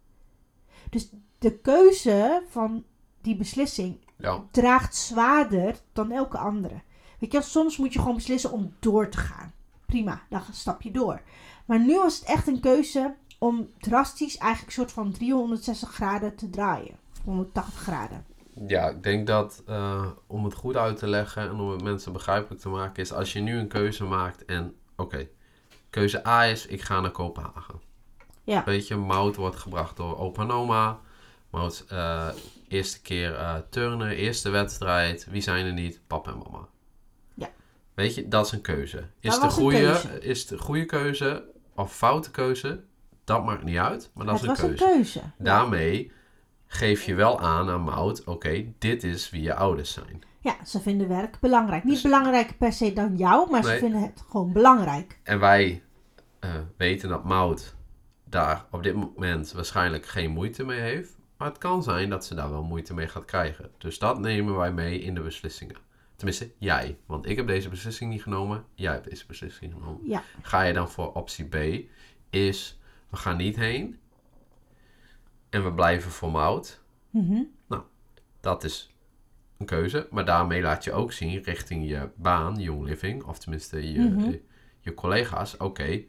Dus 0.89 1.09
de 1.37 1.57
keuze 1.57 2.43
van 2.49 2.83
die 3.21 3.35
beslissing 3.35 3.97
ja. 4.17 4.43
draagt 4.51 4.95
zwaarder 4.95 5.79
dan 5.93 6.11
elke 6.11 6.37
andere. 6.37 6.81
Weet 7.19 7.31
je, 7.31 7.41
soms 7.41 7.77
moet 7.77 7.93
je 7.93 7.99
gewoon 7.99 8.15
beslissen 8.15 8.51
om 8.51 8.73
door 8.79 9.09
te 9.09 9.17
gaan. 9.17 9.53
Prima, 9.85 10.21
dan 10.29 10.41
stap 10.51 10.81
je 10.81 10.91
door. 10.91 11.21
Maar 11.65 11.79
nu 11.79 11.97
was 11.97 12.19
het 12.19 12.27
echt 12.27 12.47
een 12.47 12.59
keuze 12.59 13.15
om 13.39 13.69
drastisch 13.79 14.37
eigenlijk 14.37 14.67
een 14.67 14.83
soort 14.83 14.91
van 14.91 15.11
360 15.11 15.93
graden 15.93 16.35
te 16.35 16.49
draaien. 16.49 16.95
180 17.23 17.81
graden. 17.81 18.25
Ja, 18.67 18.89
ik 18.89 19.03
denk 19.03 19.27
dat 19.27 19.63
uh, 19.69 20.05
om 20.27 20.43
het 20.43 20.53
goed 20.53 20.75
uit 20.75 20.97
te 20.97 21.07
leggen 21.07 21.49
en 21.49 21.59
om 21.59 21.69
het 21.69 21.83
mensen 21.83 22.13
begrijpelijk 22.13 22.61
te 22.61 22.69
maken, 22.69 23.03
is 23.03 23.13
als 23.13 23.33
je 23.33 23.39
nu 23.39 23.57
een 23.57 23.67
keuze 23.67 24.03
maakt 24.03 24.45
en 24.45 24.75
oké, 24.95 25.27
keuze 25.89 26.27
A 26.27 26.45
is 26.45 26.65
ik 26.65 26.81
ga 26.81 26.99
naar 26.99 27.11
Kopenhagen. 27.11 27.81
Ja. 28.43 28.63
Weet 28.65 28.87
je, 28.87 28.95
Mout 28.95 29.35
wordt 29.35 29.55
gebracht 29.55 29.97
door 29.97 30.17
opa 30.17 30.41
en 30.41 30.51
oma. 30.51 30.99
Mout, 31.49 31.85
uh, 31.91 32.27
eerste 32.67 33.01
keer 33.01 33.31
uh, 33.31 33.55
turnen, 33.69 34.09
eerste 34.09 34.49
wedstrijd. 34.49 35.27
Wie 35.29 35.41
zijn 35.41 35.65
er 35.65 35.73
niet? 35.73 36.01
Papa 36.07 36.31
en 36.31 36.37
mama. 36.37 36.67
Ja. 37.33 37.49
Weet 37.93 38.15
je, 38.15 38.27
dat 38.27 38.45
is 38.45 38.51
een 38.51 38.61
keuze. 38.61 39.09
Is, 39.19 39.39
de 39.39 39.49
goede, 39.49 40.19
is 40.19 40.47
de 40.47 40.57
goede 40.57 40.85
keuze 40.85 41.45
of 41.75 41.95
foute 41.95 42.31
keuze? 42.31 42.83
Dat 43.23 43.45
maakt 43.45 43.63
niet 43.63 43.77
uit, 43.77 44.09
maar 44.13 44.25
dat 44.25 44.35
is 44.35 44.41
een 44.41 44.55
keuze. 44.55 44.85
een 44.85 44.91
keuze. 44.91 45.21
Daarmee 45.37 46.11
geef 46.67 47.03
je 47.03 47.15
wel 47.15 47.39
aan 47.39 47.69
aan 47.69 47.81
Mout, 47.81 48.23
oké, 48.23 48.65
dit 48.77 49.03
is 49.03 49.29
wie 49.29 49.41
je 49.41 49.53
ouders 49.53 49.91
zijn. 49.91 50.23
Ja, 50.39 50.55
ze 50.65 50.81
vinden 50.81 51.07
werk 51.07 51.39
belangrijk. 51.39 51.83
Niet 51.83 51.93
dus- 51.93 52.01
belangrijk 52.01 52.57
per 52.57 52.73
se 52.73 52.93
dan 52.93 53.15
jou, 53.15 53.51
maar 53.51 53.63
ze 53.63 53.77
vinden 53.77 54.01
het 54.01 54.23
gewoon 54.29 54.51
belangrijk. 54.51 55.19
En 55.23 55.39
wij 55.39 55.83
uh, 56.39 56.51
weten 56.77 57.09
dat 57.09 57.23
Mout 57.23 57.75
daar 58.23 58.65
op 58.71 58.83
dit 58.83 58.95
moment 58.95 59.51
waarschijnlijk 59.51 60.05
geen 60.05 60.31
moeite 60.31 60.63
mee 60.65 60.79
heeft. 60.79 61.17
Maar 61.37 61.47
het 61.47 61.57
kan 61.57 61.83
zijn 61.83 62.09
dat 62.09 62.25
ze 62.25 62.35
daar 62.35 62.49
wel 62.49 62.63
moeite 62.63 62.93
mee 62.93 63.07
gaat 63.07 63.25
krijgen. 63.25 63.71
Dus 63.77 63.99
dat 63.99 64.19
nemen 64.19 64.55
wij 64.55 64.73
mee 64.73 64.99
in 64.99 65.15
de 65.15 65.21
beslissingen. 65.21 65.75
Tenminste, 66.15 66.51
jij. 66.57 66.97
Want 67.05 67.25
ik 67.29 67.35
heb 67.35 67.47
deze 67.47 67.69
beslissing 67.69 68.11
niet 68.11 68.21
genomen. 68.21 68.65
Jij 68.73 68.91
hebt 68.91 69.09
deze 69.09 69.25
beslissing 69.25 69.73
genomen. 69.73 70.01
Ja. 70.03 70.23
Ga 70.41 70.61
je 70.61 70.73
dan 70.73 70.89
voor 70.89 71.13
optie 71.13 71.45
B? 71.45 71.85
Is, 72.29 72.79
we 73.09 73.17
gaan 73.17 73.37
niet 73.37 73.55
heen. 73.55 73.99
En 75.49 75.63
we 75.63 75.73
blijven 75.73 76.11
voor 76.11 76.31
Mout. 76.31 76.81
Mm 77.09 77.51
Nou, 77.67 77.81
dat 78.39 78.63
is 78.63 78.95
een 79.57 79.65
keuze. 79.65 80.07
Maar 80.11 80.25
daarmee 80.25 80.61
laat 80.61 80.83
je 80.83 80.91
ook 80.91 81.11
zien 81.11 81.43
richting 81.43 81.89
je 81.89 82.09
baan, 82.15 82.55
Young 82.55 82.83
Living. 82.83 83.23
Of 83.23 83.39
tenminste 83.39 83.91
je, 83.91 83.99
mhm. 83.99 84.31
je 84.79 84.93
collega's. 84.93 85.57
Oké, 85.57 86.01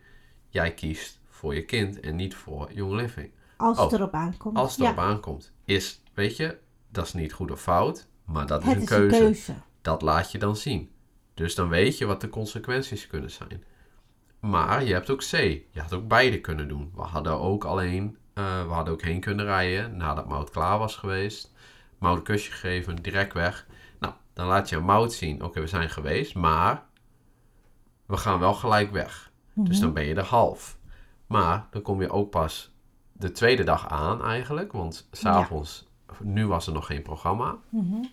jij 0.49 0.75
kiest 0.75 1.21
voor 1.29 1.55
je 1.55 1.65
kind 1.65 2.01
en 2.01 2.17
niet 2.17 2.35
voor 2.35 2.73
Young 2.73 2.93
Living. 2.93 3.31
Als 3.57 3.79
het 3.79 3.93
oh, 3.93 3.99
erop 3.99 4.15
aankomt. 4.15 4.57
Als 4.57 4.77
het 4.77 4.85
erop 4.85 4.99
aankomt. 4.99 5.53
Is, 5.65 6.03
weet 6.15 6.37
je, 6.37 6.59
dat 6.91 7.07
is 7.07 7.13
niet 7.13 7.33
goed 7.33 7.51
of 7.51 7.61
fout, 7.61 8.09
maar 8.25 8.47
dat 8.47 8.63
is, 8.67 8.73
een, 8.73 8.85
keuze. 8.85 9.17
een 9.17 9.23
keuze. 9.23 9.55
Dat 9.83 10.03
laat 10.03 10.33
je 10.33 10.39
dan 10.39 10.57
zien. 10.57 10.91
Dus 11.35 11.55
dan 11.55 11.69
weet 11.69 11.99
je 11.99 12.07
wat 12.07 12.21
de 12.21 12.29
consequenties 12.29 13.07
kunnen 13.07 13.31
zijn. 13.31 13.65
Maar 14.41 14.85
je 14.85 14.93
hebt 14.93 15.11
ook 15.11 15.21
C. 15.21 15.31
Je 15.71 15.81
had 15.81 15.93
ook 15.93 16.09
beide 16.09 16.41
kunnen 16.41 16.69
doen. 16.69 16.93
We 16.95 17.03
hadden 17.03 17.41
ook 17.41 17.65
alleen, 17.65 18.17
uh, 18.35 18.63
we 18.63 18.73
hadden 18.73 18.95
ook 18.95 19.03
heen 19.03 19.21
kunnen 19.21 19.45
rijden 19.45 19.97
nadat 19.97 20.29
Mout 20.29 20.51
klaar 20.51 20.79
was 20.79 20.97
geweest. 20.97 21.53
Mout 21.99 22.17
een 22.17 22.23
kusje 22.23 22.51
gegeven, 22.51 22.97
direct 22.97 23.33
weg. 23.33 23.67
Nou, 23.99 24.15
dan 24.33 24.47
laat 24.47 24.69
je 24.69 24.77
aan 24.77 24.85
Mout 24.85 25.13
zien, 25.13 25.43
oké, 25.43 25.61
we 25.61 25.67
zijn 25.67 25.91
geweest, 25.91 26.35
maar 26.35 26.83
we 28.07 28.17
gaan 28.17 28.39
wel 28.39 28.55
gelijk 28.55 28.91
weg. 28.91 29.31
Dus 29.55 29.77
mhm. 29.77 29.85
dan 29.85 29.93
ben 29.93 30.05
je 30.05 30.15
er 30.15 30.25
half. 30.25 30.79
Maar 31.27 31.67
dan 31.71 31.83
kom 31.83 32.01
je 32.01 32.11
ook 32.11 32.31
pas 32.31 32.73
de 33.13 33.31
tweede 33.31 33.65
dag 33.65 33.89
aan 33.89 34.25
eigenlijk. 34.25 34.73
Want 34.73 35.09
s'avonds, 35.13 35.89
ja. 36.09 36.15
nu 36.23 36.47
was 36.47 36.67
er 36.67 36.73
nog 36.73 36.87
geen 36.87 37.03
programma. 37.03 37.57
Mhm. 37.69 38.05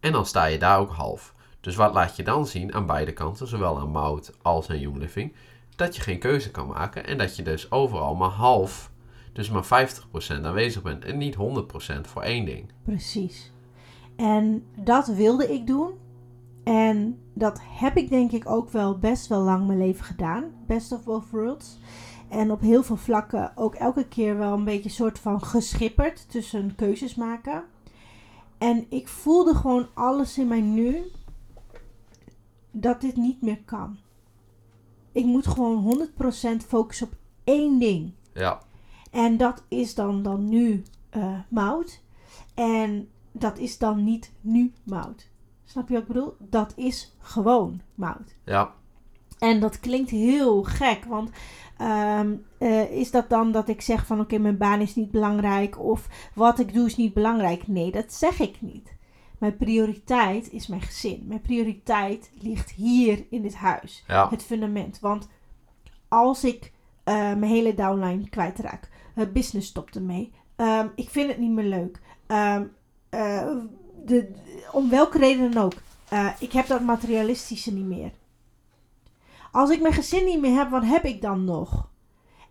En 0.00 0.12
dan 0.12 0.26
sta 0.26 0.44
je 0.44 0.58
daar 0.58 0.78
ook 0.78 0.92
half. 0.92 1.34
Dus 1.60 1.76
wat 1.76 1.94
laat 1.94 2.16
je 2.16 2.22
dan 2.22 2.46
zien 2.46 2.74
aan 2.74 2.86
beide 2.86 3.12
kanten, 3.12 3.46
zowel 3.46 3.78
aan 3.78 3.90
Mout 3.90 4.32
als 4.42 4.70
aan 4.70 4.78
Young 4.78 4.96
Living? 4.96 5.34
Dat 5.76 5.96
je 5.96 6.02
geen 6.02 6.18
keuze 6.18 6.50
kan 6.50 6.66
maken 6.66 7.06
en 7.06 7.18
dat 7.18 7.36
je 7.36 7.42
dus 7.42 7.70
overal 7.70 8.14
maar 8.14 8.28
half, 8.30 8.90
dus 9.36 9.50
maar 9.50 9.88
50% 10.38 10.42
aanwezig 10.42 10.82
bent 10.82 11.04
en 11.04 11.18
niet 11.18 11.36
100% 11.36 11.38
voor 12.00 12.22
één 12.22 12.44
ding. 12.44 12.70
Precies. 12.82 13.52
En 14.16 14.64
dat 14.76 15.06
wilde 15.06 15.52
ik 15.52 15.66
doen. 15.66 15.90
En 16.64 17.18
dat 17.34 17.60
heb 17.62 17.96
ik 17.96 18.08
denk 18.08 18.32
ik 18.32 18.50
ook 18.50 18.70
wel 18.70 18.98
best 18.98 19.26
wel 19.26 19.40
lang 19.40 19.66
mijn 19.66 19.78
leven 19.78 20.04
gedaan. 20.04 20.44
Best 20.66 20.92
of 20.92 21.04
both 21.04 21.30
worlds. 21.30 21.78
En 22.28 22.50
op 22.50 22.60
heel 22.60 22.82
veel 22.82 22.96
vlakken 22.96 23.52
ook 23.54 23.74
elke 23.74 24.08
keer 24.08 24.38
wel 24.38 24.52
een 24.52 24.64
beetje 24.64 24.90
soort 24.90 25.18
van 25.18 25.42
geschipperd 25.42 26.30
tussen 26.30 26.74
keuzes 26.74 27.14
maken. 27.14 27.64
En 28.58 28.86
ik 28.88 29.08
voelde 29.08 29.54
gewoon 29.54 29.88
alles 29.94 30.38
in 30.38 30.48
mij 30.48 30.60
nu 30.60 31.02
dat 32.70 33.00
dit 33.00 33.16
niet 33.16 33.42
meer 33.42 33.60
kan. 33.64 33.98
Ik 35.12 35.24
moet 35.24 35.46
gewoon 35.46 36.08
100% 36.62 36.66
focussen 36.66 37.06
op 37.06 37.12
één 37.44 37.78
ding. 37.78 38.12
Ja. 38.32 38.60
En 39.10 39.36
dat 39.36 39.64
is 39.68 39.94
dan, 39.94 40.22
dan 40.22 40.48
nu 40.48 40.82
uh, 41.16 41.38
mout. 41.48 42.02
En 42.54 43.08
dat 43.32 43.58
is 43.58 43.78
dan 43.78 44.04
niet 44.04 44.32
nu 44.40 44.72
mout. 44.82 45.28
Snap 45.64 45.88
je 45.88 45.94
wat 45.94 46.02
ik 46.02 46.08
bedoel? 46.08 46.36
Dat 46.38 46.72
is 46.76 47.16
gewoon 47.18 47.80
mout. 47.94 48.36
Ja. 48.44 48.72
En 49.38 49.60
dat 49.60 49.80
klinkt 49.80 50.10
heel 50.10 50.62
gek, 50.62 51.04
want 51.04 51.30
Ehm, 51.76 52.34
eh, 52.58 52.90
is 52.90 53.10
dat 53.10 53.28
dan 53.28 53.52
dat 53.52 53.68
ik 53.68 53.80
zeg 53.80 54.06
van 54.06 54.20
oké, 54.20 54.38
mijn 54.38 54.56
baan 54.56 54.80
is 54.80 54.94
niet 54.94 55.10
belangrijk 55.10 55.80
of 55.80 56.08
wat 56.34 56.58
ik 56.58 56.74
doe 56.74 56.86
is 56.86 56.96
niet 56.96 57.14
belangrijk? 57.14 57.68
Nee, 57.68 57.90
dat 57.90 58.12
zeg 58.12 58.40
ik 58.40 58.60
niet. 58.60 58.94
Mijn 59.38 59.56
prioriteit 59.56 60.52
is 60.52 60.66
mijn 60.66 60.80
gezin. 60.80 61.24
Mijn 61.26 61.40
prioriteit 61.40 62.30
ligt 62.38 62.70
hier 62.70 63.24
in 63.30 63.42
dit 63.42 63.54
huis. 63.54 64.04
Het 64.06 64.42
fundament. 64.42 65.00
Want 65.00 65.28
als 66.08 66.44
ik 66.44 66.64
uh, 66.64 67.14
mijn 67.14 67.42
hele 67.42 67.74
downline 67.74 68.28
kwijtraak, 68.28 68.88
het 69.16 69.32
business 69.32 69.68
stopt 69.68 69.96
ermee, 69.96 70.32
um, 70.56 70.92
ik 70.94 71.10
vind 71.10 71.28
het 71.28 71.38
niet 71.38 71.50
meer 71.50 71.64
leuk. 71.64 72.00
Um, 72.26 72.72
uh, 73.10 73.56
de, 74.04 74.30
om 74.72 74.90
welke 74.90 75.18
reden 75.18 75.52
dan 75.52 75.64
ook. 75.64 75.72
ik 76.38 76.52
heb 76.52 76.66
dat 76.66 76.80
materialistische 76.80 77.72
niet 77.72 77.86
meer. 77.86 78.10
Als 79.52 79.70
ik 79.70 79.80
mijn 79.80 79.94
gezin 79.94 80.24
niet 80.24 80.40
meer 80.40 80.56
heb, 80.58 80.70
wat 80.70 80.84
heb 80.84 81.04
ik 81.04 81.22
dan 81.22 81.44
nog? 81.44 81.88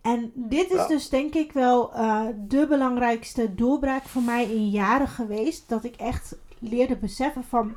En 0.01 0.31
dit 0.33 0.71
is 0.71 0.87
dus 0.87 1.09
denk 1.09 1.33
ik 1.33 1.51
wel 1.51 1.91
de 2.47 2.65
belangrijkste 2.69 3.55
doorbraak 3.55 4.03
voor 4.03 4.21
mij 4.21 4.45
in 4.45 4.69
jaren 4.69 5.07
geweest. 5.07 5.69
Dat 5.69 5.83
ik 5.83 5.95
echt 5.95 6.35
leerde 6.59 6.95
beseffen 6.95 7.43
van 7.43 7.75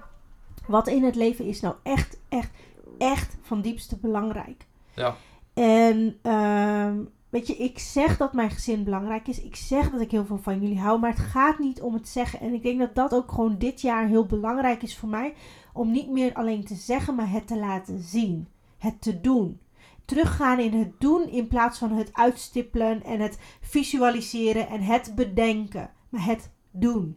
wat 0.66 0.86
in 0.86 1.04
het 1.04 1.14
leven 1.14 1.44
is 1.44 1.60
nou 1.60 1.74
echt, 1.82 2.18
echt, 2.28 2.50
echt 2.98 3.36
van 3.42 3.60
diepste 3.60 3.96
belangrijk. 3.96 4.66
Ja. 4.94 5.16
En 5.54 6.18
uh, 6.22 6.92
weet 7.28 7.46
je, 7.46 7.56
ik 7.56 7.78
zeg 7.78 8.16
dat 8.16 8.32
mijn 8.32 8.50
gezin 8.50 8.84
belangrijk 8.84 9.28
is. 9.28 9.40
Ik 9.40 9.56
zeg 9.56 9.90
dat 9.90 10.00
ik 10.00 10.10
heel 10.10 10.26
veel 10.26 10.38
van 10.38 10.60
jullie 10.60 10.78
hou. 10.78 10.98
Maar 10.98 11.10
het 11.10 11.18
gaat 11.18 11.58
niet 11.58 11.80
om 11.80 11.94
het 11.94 12.08
zeggen. 12.08 12.40
En 12.40 12.54
ik 12.54 12.62
denk 12.62 12.78
dat 12.78 12.94
dat 12.94 13.14
ook 13.14 13.32
gewoon 13.32 13.58
dit 13.58 13.80
jaar 13.80 14.06
heel 14.06 14.26
belangrijk 14.26 14.82
is 14.82 14.96
voor 14.96 15.08
mij. 15.08 15.34
Om 15.72 15.90
niet 15.90 16.10
meer 16.10 16.34
alleen 16.34 16.64
te 16.64 16.74
zeggen, 16.74 17.14
maar 17.14 17.30
het 17.30 17.46
te 17.46 17.58
laten 17.58 18.02
zien 18.02 18.48
het 18.78 19.00
te 19.00 19.20
doen. 19.20 19.60
Teruggaan 20.04 20.58
in 20.58 20.72
het 20.72 21.00
doen 21.00 21.28
in 21.28 21.48
plaats 21.48 21.78
van 21.78 21.92
het 21.92 22.10
uitstippelen 22.12 23.04
en 23.04 23.20
het 23.20 23.38
visualiseren 23.60 24.68
en 24.68 24.80
het 24.80 25.12
bedenken. 25.14 25.90
Maar 26.08 26.24
het 26.24 26.50
doen. 26.70 27.16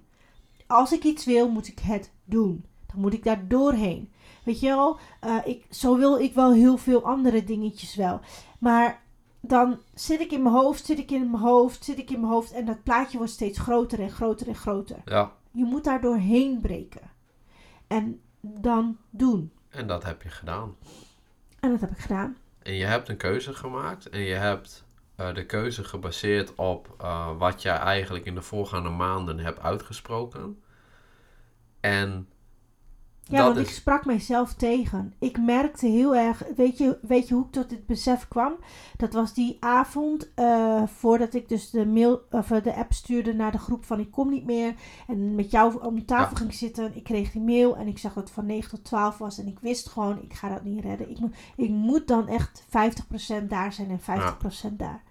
Als 0.68 0.92
ik 0.92 1.04
iets 1.04 1.26
wil, 1.26 1.50
moet 1.50 1.68
ik 1.68 1.80
het 1.80 2.12
doen. 2.26 2.66
Dan 2.88 3.02
moet 3.02 3.14
ik 3.14 3.24
daar 3.24 3.48
doorheen. 3.48 4.12
Weet 4.44 4.60
je 4.60 4.68
wel, 4.68 4.98
uh, 5.26 5.38
ik, 5.46 5.66
zo 5.70 5.98
wil 5.98 6.20
ik 6.20 6.34
wel 6.34 6.54
heel 6.54 6.78
veel 6.78 7.06
andere 7.06 7.44
dingetjes 7.44 7.96
wel. 7.96 8.20
Maar 8.60 9.04
dan 9.42 9.80
zit 9.94 10.20
ik 10.20 10.32
in 10.32 10.42
mijn 10.42 10.56
hoofd, 10.56 10.86
zit 10.86 11.00
ik 11.00 11.12
in 11.12 11.32
mijn 11.32 11.44
hoofd, 11.44 11.84
zit 11.84 11.98
ik 11.98 12.10
in 12.10 12.20
mijn 12.20 12.32
hoofd. 12.32 12.52
En 12.52 12.66
dat 12.66 12.84
plaatje 12.84 13.18
wordt 13.18 13.34
steeds 13.34 13.60
groter 13.60 14.00
en 14.00 14.12
groter 14.12 14.48
en 14.48 14.56
groter. 14.56 15.02
Ja. 15.06 15.32
Je 15.52 15.64
moet 15.64 15.84
daar 15.84 16.02
doorheen 16.02 16.60
breken. 16.62 17.12
En 17.88 18.22
dan 18.42 18.98
doen. 19.10 19.52
En 19.70 19.88
dat 19.88 20.04
heb 20.04 20.22
je 20.22 20.30
gedaan. 20.30 20.76
En 21.60 21.70
dat 21.70 21.82
heb 21.82 21.92
ik 21.92 21.98
gedaan. 21.98 22.38
En 22.62 22.74
je 22.74 22.86
hebt 22.86 23.10
een 23.10 23.18
keuze 23.18 23.54
gemaakt 23.54 24.10
en 24.10 24.20
je 24.20 24.34
hebt 24.34 24.86
uh, 25.18 25.34
de 25.34 25.46
keuze 25.46 25.84
gebaseerd 25.84 26.56
op 26.56 26.96
uh, 27.02 27.38
wat 27.38 27.62
jij 27.62 27.78
eigenlijk 27.78 28.26
in 28.26 28.36
de 28.36 28.42
voorgaande 28.42 28.90
maanden 28.90 29.40
hebt 29.40 29.60
uitgesproken. 29.60 30.64
En 31.80 32.28
ja, 33.32 33.44
want 33.44 33.58
ik 33.58 33.70
sprak 33.70 34.06
mijzelf 34.06 34.54
tegen. 34.54 35.14
Ik 35.20 35.40
merkte 35.40 35.88
heel 35.88 36.16
erg. 36.16 36.44
Weet 36.56 36.78
je, 36.78 36.98
weet 37.02 37.28
je 37.28 37.34
hoe 37.34 37.46
ik 37.46 37.52
tot 37.52 37.70
dit 37.70 37.86
besef 37.86 38.28
kwam? 38.28 38.54
Dat 38.98 39.14
was 39.14 39.34
die 39.34 39.58
avond 39.60 40.32
uh, 40.36 40.84
voordat 40.86 41.34
ik 41.34 41.50
dus 41.50 41.70
de, 41.70 41.86
mail, 41.86 42.22
of 42.30 42.52
eh, 42.52 42.64
de 42.64 42.76
app 42.76 42.94
stuurde 42.94 43.34
naar 43.34 43.52
de 43.52 43.58
groep 43.58 43.86
van 43.86 44.00
ik 44.00 44.12
kom 44.12 44.30
niet 44.30 44.46
meer. 44.46 44.74
En 45.08 45.36
met 45.36 45.52
jou 45.52 45.84
om 45.84 46.06
tafel 46.06 46.36
ging 46.36 46.54
zitten. 46.54 46.96
Ik 46.96 47.04
kreeg 47.04 47.32
die 47.32 47.42
mail 47.42 47.78
en 47.78 47.88
ik 47.88 47.98
zag 47.98 48.14
dat 48.14 48.24
het 48.24 48.34
van 48.34 48.46
9 48.46 48.70
tot 48.70 48.84
12 48.84 49.18
was. 49.18 49.40
En 49.40 49.48
ik 49.48 49.60
wist 49.60 49.90
gewoon, 49.90 50.22
ik 50.22 50.34
ga 50.34 50.50
dat 50.50 50.64
niet 50.64 50.84
redden. 50.84 51.10
Ik, 51.10 51.20
moet, 51.20 51.36
ik 51.56 51.70
moet 51.70 52.08
dan 52.08 52.28
echt 52.28 52.64
50% 53.44 53.48
daar 53.48 53.74
zijn 53.74 53.90
en 53.90 54.32
50% 54.72 54.76
daar. 54.76 55.04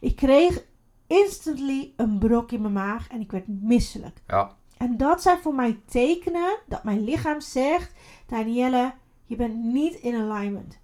Ik 0.00 0.16
kreeg 0.16 0.64
instantly 1.06 1.92
een 1.96 2.18
brok 2.18 2.52
in 2.52 2.60
mijn 2.60 2.72
maag 2.72 3.08
en 3.08 3.20
ik 3.20 3.30
werd 3.30 3.48
misselijk. 3.48 4.22
Ja. 4.26 4.56
En 4.82 4.96
dat 4.96 5.22
zijn 5.22 5.38
voor 5.38 5.54
mij 5.54 5.80
tekenen 5.86 6.58
dat 6.66 6.84
mijn 6.84 7.04
lichaam 7.04 7.40
zegt: 7.40 7.92
Danielle, 8.26 8.92
je 9.24 9.36
bent 9.36 9.64
niet 9.64 9.94
in 9.94 10.14
alignment. 10.14 10.78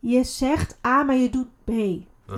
Je 0.00 0.24
zegt 0.24 0.78
A, 0.86 1.02
maar 1.02 1.16
je 1.16 1.30
doet 1.30 1.48
B. 1.64 1.70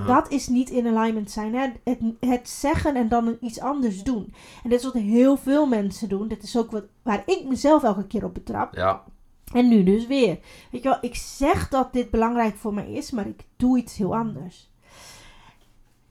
Dat 0.07 0.31
is 0.31 0.49
niet 0.49 0.71
in 0.71 0.87
alignment 0.87 1.31
zijn. 1.31 1.55
Hè? 1.55 1.69
Het, 1.85 1.99
het 2.21 2.49
zeggen 2.49 2.97
en 2.97 3.09
dan 3.09 3.37
iets 3.41 3.61
anders 3.61 4.03
doen. 4.03 4.35
En 4.63 4.71
dit 4.71 4.79
is 4.79 4.85
wat 4.85 4.95
heel 4.95 5.37
veel 5.37 5.67
mensen 5.67 6.09
doen. 6.09 6.29
Dit 6.29 6.43
is 6.43 6.57
ook 6.57 6.71
wat, 6.71 6.85
waar 7.03 7.23
ik 7.27 7.45
mezelf 7.49 7.83
elke 7.83 8.07
keer 8.07 8.25
op 8.25 8.35
betrap. 8.35 8.75
Ja. 8.75 9.05
En 9.53 9.69
nu 9.69 9.83
dus 9.83 10.07
weer. 10.07 10.39
Weet 10.71 10.83
je 10.83 10.89
wel, 10.89 10.99
ik 11.01 11.15
zeg 11.15 11.69
dat 11.69 11.93
dit 11.93 12.11
belangrijk 12.11 12.57
voor 12.57 12.75
mij 12.75 12.93
is, 12.93 13.11
maar 13.11 13.27
ik 13.27 13.45
doe 13.57 13.79
iets 13.79 13.97
heel 13.97 14.17
anders. 14.17 14.71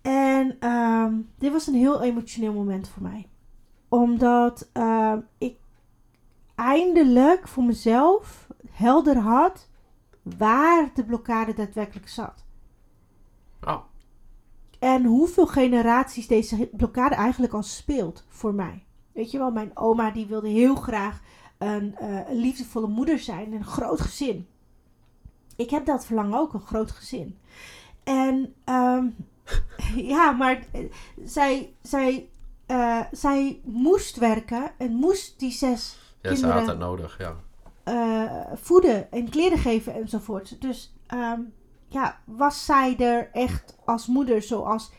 En 0.01 0.57
uh, 0.59 1.05
dit 1.37 1.51
was 1.51 1.67
een 1.67 1.75
heel 1.75 2.01
emotioneel 2.01 2.53
moment 2.53 2.87
voor 2.87 3.03
mij. 3.03 3.28
Omdat 3.89 4.69
uh, 4.73 5.13
ik 5.37 5.57
eindelijk 6.55 7.47
voor 7.47 7.63
mezelf 7.63 8.47
helder 8.69 9.17
had 9.17 9.69
waar 10.21 10.91
de 10.93 11.03
blokkade 11.03 11.53
daadwerkelijk 11.53 12.09
zat. 12.09 12.45
Oh. 13.61 13.81
En 14.79 15.05
hoeveel 15.05 15.47
generaties 15.47 16.27
deze 16.27 16.69
blokkade 16.71 17.15
eigenlijk 17.15 17.53
al 17.53 17.63
speelt 17.63 18.25
voor 18.27 18.53
mij. 18.53 18.83
Weet 19.11 19.31
je 19.31 19.37
wel, 19.37 19.51
mijn 19.51 19.77
oma 19.77 20.11
die 20.11 20.25
wilde 20.25 20.49
heel 20.49 20.75
graag 20.75 21.21
een, 21.57 21.95
uh, 22.01 22.29
een 22.29 22.37
liefdevolle 22.39 22.87
moeder 22.87 23.19
zijn. 23.19 23.53
Een 23.53 23.65
groot 23.65 24.01
gezin. 24.01 24.47
Ik 25.55 25.69
heb 25.69 25.85
dat 25.85 26.05
verlangen 26.05 26.39
ook, 26.39 26.53
een 26.53 26.61
groot 26.61 26.91
gezin. 26.91 27.37
En 28.03 28.53
um, 28.65 29.15
ja, 30.13 30.31
maar 30.31 30.65
eh, 30.71 30.83
zij, 31.23 31.73
zij, 31.81 32.29
uh, 32.71 33.01
zij 33.11 33.61
moest 33.63 34.17
werken 34.17 34.71
en 34.77 34.91
moest 34.91 35.39
die 35.39 35.51
zes 35.51 35.97
ja, 36.21 36.29
kinderen... 36.29 36.51
Ze 36.51 36.57
had 36.57 36.67
dat 36.67 36.77
nodig, 36.77 37.17
ja. 37.17 37.35
Uh, 37.85 38.53
voeden 38.53 39.11
en 39.11 39.29
kleren 39.29 39.57
geven 39.57 39.93
enzovoort. 39.93 40.61
Dus 40.61 40.93
um, 41.13 41.53
ja, 41.87 42.19
was 42.25 42.65
zij 42.65 42.97
er 42.97 43.29
echt 43.31 43.77
als 43.85 44.07
moeder 44.07 44.41
zoals 44.41 44.91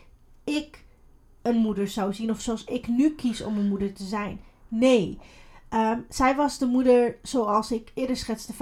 ik 0.43 0.85
een 1.41 1.57
moeder 1.57 1.87
zou 1.87 2.13
zien? 2.13 2.29
Of 2.29 2.41
zoals 2.41 2.63
ik 2.63 2.87
nu 2.87 3.15
kies 3.15 3.41
om 3.41 3.57
een 3.57 3.67
moeder 3.67 3.93
te 3.93 4.03
zijn? 4.03 4.41
Nee. 4.67 5.19
Um, 5.69 6.05
zij 6.09 6.35
was 6.35 6.57
de 6.57 6.65
moeder 6.65 7.17
zoals 7.21 7.71
ik 7.71 7.91
eerder 7.93 8.17
schetste, 8.17 8.53
50%, 8.53 8.57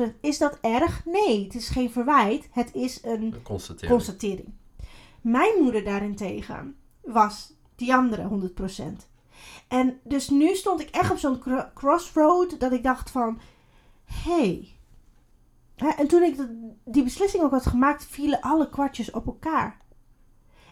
50%. 0.00 0.20
Is 0.20 0.38
dat 0.38 0.58
erg? 0.60 1.04
Nee, 1.04 1.44
het 1.44 1.54
is 1.54 1.68
geen 1.68 1.90
verwijt. 1.90 2.48
Het 2.50 2.74
is 2.74 3.04
een, 3.04 3.22
een 3.22 3.42
constatering. 3.42 3.92
constatering. 3.92 4.52
Mijn 5.20 5.62
moeder 5.62 5.84
daarentegen 5.84 6.76
was 7.02 7.52
die 7.80 7.94
andere 7.94 8.50
100%. 8.52 9.08
En 9.68 10.00
dus 10.04 10.28
nu 10.28 10.54
stond 10.54 10.80
ik 10.80 10.90
echt 10.90 11.10
op 11.10 11.18
zo'n 11.18 11.42
crossroad 11.74 12.60
dat 12.60 12.72
ik 12.72 12.82
dacht 12.82 13.10
van... 13.10 13.40
Hé, 14.04 14.74
hey, 15.76 15.94
en 15.96 16.06
toen 16.06 16.22
ik 16.22 16.36
die 16.84 17.02
beslissing 17.02 17.42
ook 17.42 17.50
had 17.50 17.66
gemaakt, 17.66 18.06
vielen 18.06 18.40
alle 18.40 18.68
kwartjes 18.68 19.10
op 19.10 19.26
elkaar. 19.26 19.80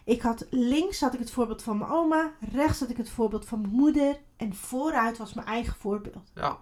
Ik 0.03 0.21
had 0.21 0.45
links 0.49 0.99
had 0.99 1.13
ik 1.13 1.19
het 1.19 1.31
voorbeeld 1.31 1.63
van 1.63 1.77
mijn 1.77 1.91
oma, 1.91 2.31
rechts 2.51 2.79
had 2.79 2.89
ik 2.89 2.97
het 2.97 3.09
voorbeeld 3.09 3.45
van 3.45 3.61
mijn 3.61 3.73
moeder 3.73 4.19
en 4.37 4.55
vooruit 4.55 5.17
was 5.17 5.33
mijn 5.33 5.47
eigen 5.47 5.75
voorbeeld. 5.75 6.31
Ja. 6.33 6.57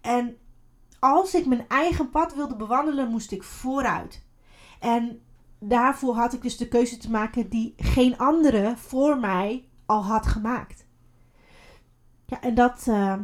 En 0.00 0.36
als 0.98 1.34
ik 1.34 1.46
mijn 1.46 1.68
eigen 1.68 2.10
pad 2.10 2.34
wilde 2.34 2.56
bewandelen, 2.56 3.10
moest 3.10 3.32
ik 3.32 3.42
vooruit. 3.42 4.24
En 4.80 5.20
daarvoor 5.58 6.14
had 6.14 6.32
ik 6.32 6.42
dus 6.42 6.56
de 6.56 6.68
keuze 6.68 6.96
te 6.96 7.10
maken 7.10 7.48
die 7.48 7.74
geen 7.76 8.18
andere 8.18 8.76
voor 8.76 9.18
mij 9.18 9.68
al 9.90 10.04
had 10.04 10.26
gemaakt. 10.26 10.86
Ja, 12.26 12.42
en 12.42 12.54
dat, 12.54 12.86
uh, 12.88 13.14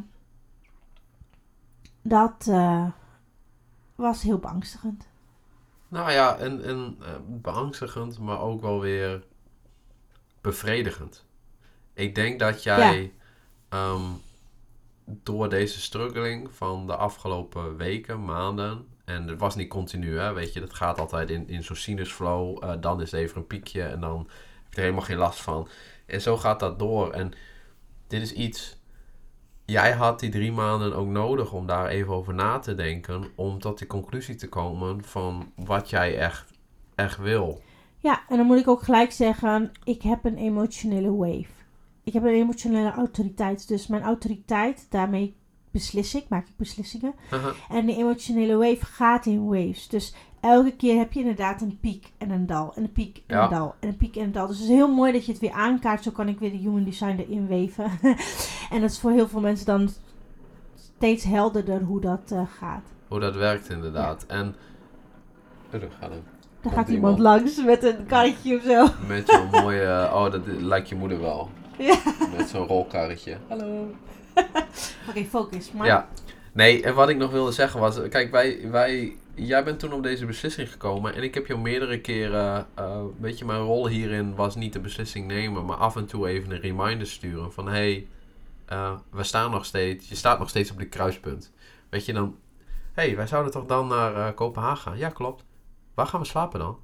dat 2.03 2.47
uh, 2.49 2.87
was 3.95 4.23
heel 4.23 4.39
beangstigend. 4.39 5.09
Nou 5.89 6.13
ja, 6.13 6.37
en, 6.37 6.65
en 6.65 6.97
uh, 7.01 7.07
beangstigend, 7.27 8.19
maar 8.19 8.41
ook 8.41 8.61
wel 8.61 8.81
weer 8.81 9.25
bevredigend. 10.41 11.25
Ik 11.95 12.15
denk 12.15 12.39
dat 12.39 12.63
jij 12.63 13.13
ja. 13.71 13.91
um, 13.91 14.21
door 15.05 15.49
deze 15.49 15.81
struggling 15.81 16.55
van 16.55 16.87
de 16.87 16.97
afgelopen 16.97 17.77
weken, 17.77 18.25
maanden, 18.25 18.87
en 19.05 19.29
het 19.29 19.39
was 19.39 19.55
niet 19.55 19.69
continu, 19.69 20.19
hè, 20.19 20.33
weet 20.33 20.53
je, 20.53 20.61
dat 20.61 20.75
gaat 20.75 20.99
altijd 20.99 21.31
in, 21.31 21.49
in 21.49 21.65
zo'n 21.65 21.77
sinusflow, 21.77 22.65
uh, 22.65 22.73
dan 22.81 23.01
is 23.01 23.13
er 23.13 23.19
even 23.19 23.37
een 23.37 23.47
piekje 23.47 23.83
en 23.83 24.01
dan 24.01 24.19
heb 24.65 24.71
je 24.71 24.77
er 24.77 24.83
helemaal 24.83 25.05
geen 25.05 25.17
last 25.17 25.41
van. 25.41 25.69
En 26.07 26.21
zo 26.21 26.37
gaat 26.37 26.61
dat 26.61 26.79
door. 26.79 27.13
En 27.13 27.33
dit 28.07 28.23
is 28.23 28.33
iets, 28.33 28.81
jij 29.65 29.93
had 29.93 30.21
die 30.21 30.31
drie 30.31 30.53
maanden 30.53 30.95
ook 30.95 31.09
nodig 31.09 31.53
om 31.53 31.67
daar 31.67 31.87
even 31.87 32.15
over 32.15 32.35
na 32.35 32.59
te 32.59 32.75
denken, 32.75 33.25
om 33.35 33.59
tot 33.59 33.79
die 33.79 33.87
conclusie 33.87 34.35
te 34.35 34.49
komen 34.49 35.05
van 35.05 35.53
wat 35.57 35.91
jij 35.91 36.19
echt, 36.19 36.51
echt 36.95 37.19
wil. 37.19 37.63
Ja, 37.99 38.23
en 38.29 38.37
dan 38.37 38.47
moet 38.47 38.59
ik 38.59 38.69
ook 38.69 38.83
gelijk 38.83 39.13
zeggen, 39.13 39.73
ik 39.85 40.03
heb 40.03 40.25
een 40.25 40.37
emotionele 40.37 41.17
wave. 41.17 41.55
Ik 42.05 42.13
heb 42.13 42.23
een 42.23 42.35
emotionele 42.35 42.91
autoriteit. 42.91 43.69
Dus 43.69 43.87
mijn 43.87 44.03
autoriteit, 44.03 44.87
daarmee 44.91 45.37
beslis 45.71 46.15
ik, 46.15 46.29
maak 46.29 46.49
ik 46.49 46.57
beslissingen. 46.57 47.15
En 47.69 47.87
de 47.87 47.97
emotionele 47.97 48.57
wave 48.57 48.87
gaat 48.87 49.27
in 49.27 49.47
waves. 49.47 49.89
Dus 49.89 50.15
elke 50.47 50.77
keer 50.77 50.99
heb 50.99 51.13
je 51.13 51.21
inderdaad 51.21 51.61
een 51.61 51.79
piek 51.81 52.13
en 52.19 52.31
een 52.31 52.47
dal. 52.47 52.73
En 52.75 52.83
een 52.83 52.93
piek 52.93 53.23
en 53.27 53.37
Ja. 53.37 53.45
een 53.45 53.51
dal. 53.51 53.75
En 53.81 53.89
een 53.89 53.97
piek 53.97 54.17
en 54.17 54.23
een 54.23 54.33
dal. 54.33 54.47
Dus 54.47 54.57
het 54.59 54.69
is 54.69 54.75
heel 54.75 54.95
mooi 54.95 55.13
dat 55.13 55.27
je 55.27 55.33
het 55.33 55.41
weer 55.41 55.53
aankaart. 55.53 56.03
Zo 56.03 56.11
kan 56.11 56.29
ik 56.29 56.39
weer 56.39 56.51
de 56.51 56.57
human 56.57 56.85
design 56.85 57.17
erin 57.19 57.47
weven. 57.47 57.91
en 58.73 58.81
dat 58.81 58.91
is 58.91 58.99
voor 59.01 59.11
heel 59.11 59.29
veel 59.29 59.41
mensen 59.41 59.67
dan 59.67 59.89
steeds 60.97 61.25
helderder 61.25 61.81
hoe 61.81 62.01
dat 62.01 62.31
eh, 62.33 62.41
gaat. 62.59 62.85
Hoe 63.09 63.21
dat 63.21 63.35
werkt 63.35 63.71
inderdaad. 63.71 64.25
En... 64.27 64.55
Oh, 65.75 65.81
daar 65.81 65.91
gaat 66.01 66.11
het. 66.11 66.21
Dan 66.61 66.73
Komt 66.75 66.75
gaat 66.75 66.89
iemand 66.89 67.19
langs 67.19 67.65
met 67.65 67.85
een 67.85 68.07
karretje 68.07 68.57
of 68.57 68.63
zo. 68.63 68.87
Met 69.09 69.29
zo'n 69.29 69.63
mooie... 69.63 70.11
Oh, 70.13 70.31
dat 70.31 70.47
lijkt 70.47 70.89
je 70.89 70.95
moeder 70.95 71.21
wel. 71.21 71.51
Ja. 71.79 71.97
Met 72.37 72.49
zo'n 72.49 72.67
rolkarretje. 72.67 73.37
Hallo. 73.49 73.87
Oké, 75.09 75.25
focus. 75.25 75.73
Maar 75.73 75.87
Ja. 75.87 76.09
Nee, 76.53 76.83
en 76.83 76.95
wat 76.95 77.09
ik 77.09 77.17
nog 77.17 77.31
wilde 77.31 77.53
zeggen 77.53 77.81
was... 77.81 78.09
Kijk, 78.09 78.31
wij, 78.31 78.71
wij... 78.71 79.17
Jij 79.39 79.65
bent 79.65 79.79
toen 79.79 79.93
op 79.93 80.03
deze 80.03 80.27
beslissing 80.27 80.71
gekomen. 80.71 81.15
En 81.15 81.23
ik 81.23 81.35
heb 81.35 81.47
jou 81.47 81.61
meerdere 81.61 82.01
keren... 82.01 82.67
eh 82.75 83.05
weet 83.21 83.39
je, 83.39 83.45
mijn 83.45 83.61
rol 83.61 83.87
hierin 83.87 84.35
was 84.35 84.55
niet 84.55 84.73
de 84.73 84.81
beslissing 84.81 85.27
nemen. 85.27 85.65
Maar 85.65 85.77
af 85.77 85.97
en 85.97 86.07
toe 86.07 86.29
even 86.29 86.51
een 86.51 86.61
reminder 86.61 87.07
sturen. 87.07 87.53
Van. 87.53 87.69
Hey, 87.69 88.09
eh, 88.67 88.99
we 89.11 89.23
staan 89.23 89.51
nog 89.51 89.65
steeds... 89.65 90.09
Je 90.09 90.15
staat 90.15 90.39
nog 90.39 90.49
steeds 90.49 90.71
op 90.71 90.79
dit 90.79 90.89
kruispunt. 90.89 91.53
Weet 91.89 92.05
je 92.05 92.13
dan... 92.13 92.37
Hey, 92.93 93.17
wij 93.17 93.27
zouden 93.27 93.53
toch 93.53 93.67
dan 93.67 93.87
naar 93.87 94.15
eh, 94.15 94.35
Kopenhagen 94.35 94.83
gaan? 94.83 94.99
Ja, 94.99 95.09
klopt. 95.09 95.45
Waar 95.95 96.07
gaan 96.07 96.21
we 96.21 96.27
slapen 96.27 96.59
dan? 96.59 96.79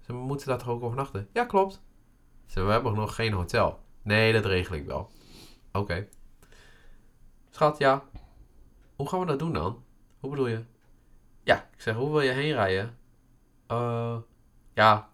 Ze 0.00 0.12
we 0.12 0.18
moeten 0.18 0.46
daar 0.46 0.58
toch 0.58 0.68
ook 0.68 0.82
overnachten? 0.82 1.28
Ja, 1.32 1.44
klopt. 1.44 1.82
Ze 2.46 2.62
we 2.62 2.70
hebben 2.72 2.94
nog 2.94 3.14
geen 3.14 3.32
hotel. 3.32 3.80
Nee, 4.02 4.32
dat 4.32 4.44
regel 4.44 4.74
ik 4.74 4.86
wel. 4.86 5.10
Oké. 5.72 6.08
Schat, 7.50 7.78
ja. 7.78 8.04
Hoe 8.96 9.08
gaan 9.08 9.20
we 9.20 9.26
dat 9.26 9.38
doen 9.38 9.52
dan? 9.52 9.82
Hoe 10.20 10.30
bedoel 10.30 10.46
je? 10.46 10.62
Ja, 11.46 11.56
ik 11.56 11.80
zeg, 11.80 11.94
hoe 11.94 12.10
wil 12.10 12.20
je 12.20 12.30
heen 12.30 12.52
rijden? 12.52 12.96
Eh, 13.66 14.16
ja, 14.74 15.08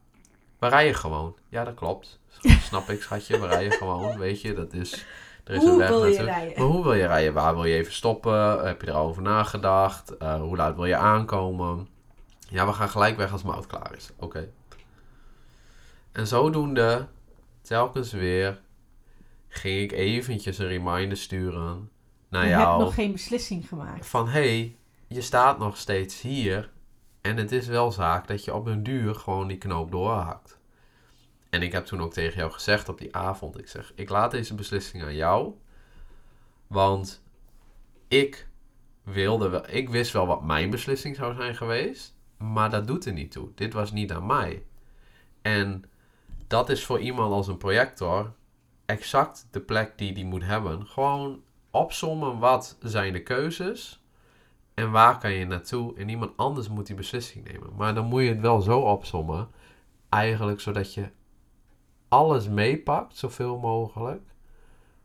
we 0.58 0.68
rijden 0.68 0.94
gewoon. 0.94 1.36
Ja, 1.48 1.64
dat 1.64 1.74
klopt. 1.74 2.20
Snap 2.68 2.88
ik, 2.88 3.02
schatje. 3.02 3.40
We 3.40 3.46
rijden 3.46 3.72
gewoon, 3.72 4.18
weet 4.18 4.40
je. 4.40 4.54
Dat 4.54 4.72
is... 4.72 5.06
Er 5.44 5.54
is 5.54 5.60
Hoe 5.60 5.70
een 5.70 5.78
weg 5.78 5.88
wil 5.88 6.06
je 6.06 6.22
rijden? 6.22 6.58
Maar 6.58 6.66
hoe 6.66 6.82
wil 6.82 6.94
je 6.94 7.06
rijden? 7.06 7.32
Waar 7.32 7.54
wil 7.54 7.64
je 7.64 7.74
even 7.74 7.92
stoppen? 7.92 8.66
Heb 8.66 8.82
je 8.82 8.88
erover 8.88 9.22
nagedacht? 9.22 10.16
Eh, 10.16 10.40
hoe 10.40 10.56
laat 10.56 10.74
wil 10.74 10.84
je 10.84 10.96
aankomen? 10.96 11.88
Ja, 12.48 12.66
we 12.66 12.72
gaan 12.72 12.88
gelijk 12.88 13.16
weg 13.16 13.32
als 13.32 13.42
Mout 13.42 13.66
klaar 13.66 13.94
is. 13.96 14.10
Oké. 14.16 14.48
En 16.12 16.26
zodoende, 16.26 17.06
telkens 17.62 18.12
weer, 18.12 18.60
ging 19.48 19.80
ik 19.80 19.92
eventjes 19.92 20.58
een 20.58 20.68
reminder 20.68 21.16
sturen 21.16 21.90
naar 22.28 22.44
je 22.44 22.50
jou. 22.50 22.68
hebt 22.68 22.84
nog 22.84 22.94
geen 22.94 23.12
beslissing 23.12 23.68
gemaakt. 23.68 24.06
Van, 24.06 24.28
hé, 24.28 24.58
hey, 24.58 24.76
je 25.12 25.20
staat 25.20 25.58
nog 25.58 25.76
steeds 25.76 26.20
hier. 26.20 26.70
En 27.20 27.36
het 27.36 27.52
is 27.52 27.66
wel 27.66 27.92
zaak 27.92 28.26
dat 28.26 28.44
je 28.44 28.54
op 28.54 28.66
een 28.66 28.82
duur 28.82 29.14
gewoon 29.14 29.48
die 29.48 29.58
knoop 29.58 29.90
doorhakt. 29.90 30.58
En 31.50 31.62
ik 31.62 31.72
heb 31.72 31.84
toen 31.84 32.02
ook 32.02 32.12
tegen 32.12 32.38
jou 32.38 32.52
gezegd 32.52 32.88
op 32.88 32.98
die 32.98 33.16
avond. 33.16 33.58
Ik 33.58 33.68
zeg, 33.68 33.92
ik 33.94 34.08
laat 34.08 34.30
deze 34.30 34.54
beslissing 34.54 35.02
aan 35.02 35.14
jou. 35.14 35.54
Want 36.66 37.22
ik 38.08 38.48
wilde 39.02 39.48
wel, 39.48 39.64
ik 39.68 39.88
wist 39.88 40.12
wel 40.12 40.26
wat 40.26 40.42
mijn 40.42 40.70
beslissing 40.70 41.16
zou 41.16 41.34
zijn 41.34 41.56
geweest. 41.56 42.14
Maar 42.36 42.70
dat 42.70 42.86
doet 42.86 43.04
er 43.04 43.12
niet 43.12 43.32
toe. 43.32 43.48
Dit 43.54 43.72
was 43.72 43.92
niet 43.92 44.12
aan 44.12 44.26
mij. 44.26 44.64
En 45.42 45.84
dat 46.46 46.68
is 46.68 46.84
voor 46.84 47.00
iemand 47.00 47.32
als 47.32 47.48
een 47.48 47.56
projector 47.56 48.32
exact 48.86 49.48
de 49.50 49.60
plek 49.60 49.98
die 49.98 50.12
die 50.12 50.24
moet 50.24 50.44
hebben. 50.44 50.86
Gewoon 50.86 51.42
opzommen 51.70 52.38
wat 52.38 52.76
zijn 52.82 53.12
de 53.12 53.22
keuzes 53.22 54.01
en 54.74 54.90
waar 54.90 55.18
kan 55.18 55.32
je 55.32 55.46
naartoe. 55.46 55.96
En 55.96 56.08
iemand 56.08 56.36
anders 56.36 56.68
moet 56.68 56.86
die 56.86 56.96
beslissing 56.96 57.52
nemen. 57.52 57.70
Maar 57.76 57.94
dan 57.94 58.06
moet 58.06 58.22
je 58.22 58.28
het 58.28 58.40
wel 58.40 58.60
zo 58.60 58.80
opzommen, 58.80 59.48
eigenlijk 60.08 60.60
zodat 60.60 60.94
je 60.94 61.08
alles 62.08 62.48
meepakt, 62.48 63.16
zoveel 63.16 63.58
mogelijk. 63.58 64.22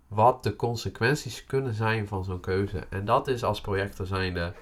wat 0.08 0.43
de 0.43 0.56
consequenties 0.56 1.45
kunnen 1.45 1.73
zijn 1.73 2.08
van 2.08 2.23
zo'n 2.23 2.39
keuze. 2.39 2.80
En 2.89 3.06
dat 3.06 3.27
is 3.27 3.43
als 3.43 3.62
projector 3.62 4.06
zijnde 4.06 4.53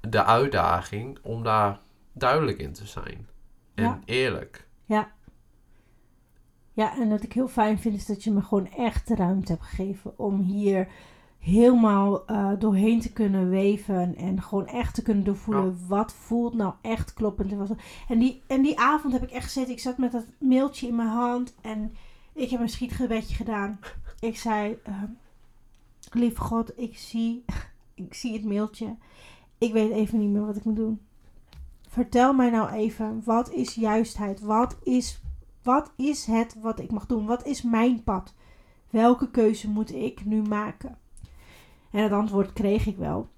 de 0.00 0.24
uitdaging 0.24 1.18
om 1.22 1.42
daar 1.42 1.80
duidelijk 2.12 2.58
in 2.58 2.72
te 2.72 2.86
zijn. 2.86 3.28
En 3.74 4.02
eerlijk. 4.04 4.66
Ja. 4.84 5.12
Ja, 6.72 6.96
en 6.96 7.08
wat 7.08 7.22
ik 7.22 7.32
heel 7.32 7.48
fijn 7.48 7.78
vind 7.78 7.94
is 7.94 8.06
dat 8.06 8.24
je 8.24 8.30
me 8.30 8.42
gewoon 8.42 8.70
echt 8.70 9.08
de 9.08 9.14
ruimte 9.14 9.52
hebt 9.52 9.64
gegeven 9.64 10.18
om 10.18 10.40
hier 10.40 10.88
helemaal 11.38 12.30
uh, 12.30 12.52
doorheen 12.58 13.00
te 13.00 13.12
kunnen 13.12 13.50
weven 13.50 14.16
en 14.16 14.42
gewoon 14.42 14.66
echt 14.66 14.94
te 14.94 15.02
kunnen 15.02 15.24
doorvoelen 15.24 15.78
wat 15.86 16.12
voelt 16.12 16.54
nou 16.54 16.74
echt 16.80 17.14
kloppend. 17.14 17.72
En 18.08 18.18
die, 18.18 18.42
en 18.46 18.62
die 18.62 18.78
avond 18.80 19.12
heb 19.12 19.22
ik 19.22 19.30
echt 19.30 19.44
gezeten, 19.44 19.72
ik 19.72 19.80
zat 19.80 19.98
met 19.98 20.12
dat 20.12 20.26
mailtje 20.38 20.86
in 20.86 20.96
mijn 20.96 21.08
hand 21.08 21.54
en 21.60 21.94
ik 22.32 22.50
heb 22.50 22.60
een 22.60 22.68
schietgebedje 22.68 23.34
gedaan. 23.34 23.78
Ik 24.20 24.36
zei, 24.36 24.78
uh, 24.88 25.02
lieve 26.12 26.40
God, 26.40 26.78
ik 26.78 26.98
zie, 26.98 27.44
ik 27.94 28.14
zie 28.14 28.32
het 28.32 28.44
mailtje. 28.44 28.96
Ik 29.58 29.72
weet 29.72 29.90
even 29.90 30.18
niet 30.18 30.30
meer 30.30 30.46
wat 30.46 30.56
ik 30.56 30.64
moet 30.64 30.76
doen. 30.76 31.00
Vertel 31.88 32.32
mij 32.32 32.50
nou 32.50 32.70
even, 32.70 33.22
wat 33.24 33.52
is 33.52 33.74
juistheid? 33.74 34.40
Wat 34.40 34.76
is, 34.82 35.20
wat 35.62 35.92
is 35.96 36.24
het 36.24 36.56
wat 36.60 36.80
ik 36.80 36.90
mag 36.90 37.06
doen? 37.06 37.26
Wat 37.26 37.46
is 37.46 37.62
mijn 37.62 38.02
pad? 38.02 38.34
Welke 38.90 39.30
keuze 39.30 39.68
moet 39.68 39.94
ik 39.94 40.24
nu 40.24 40.42
maken? 40.42 40.98
En 41.90 42.02
het 42.02 42.12
antwoord 42.12 42.52
kreeg 42.52 42.86
ik 42.86 42.96
wel. 42.96 43.28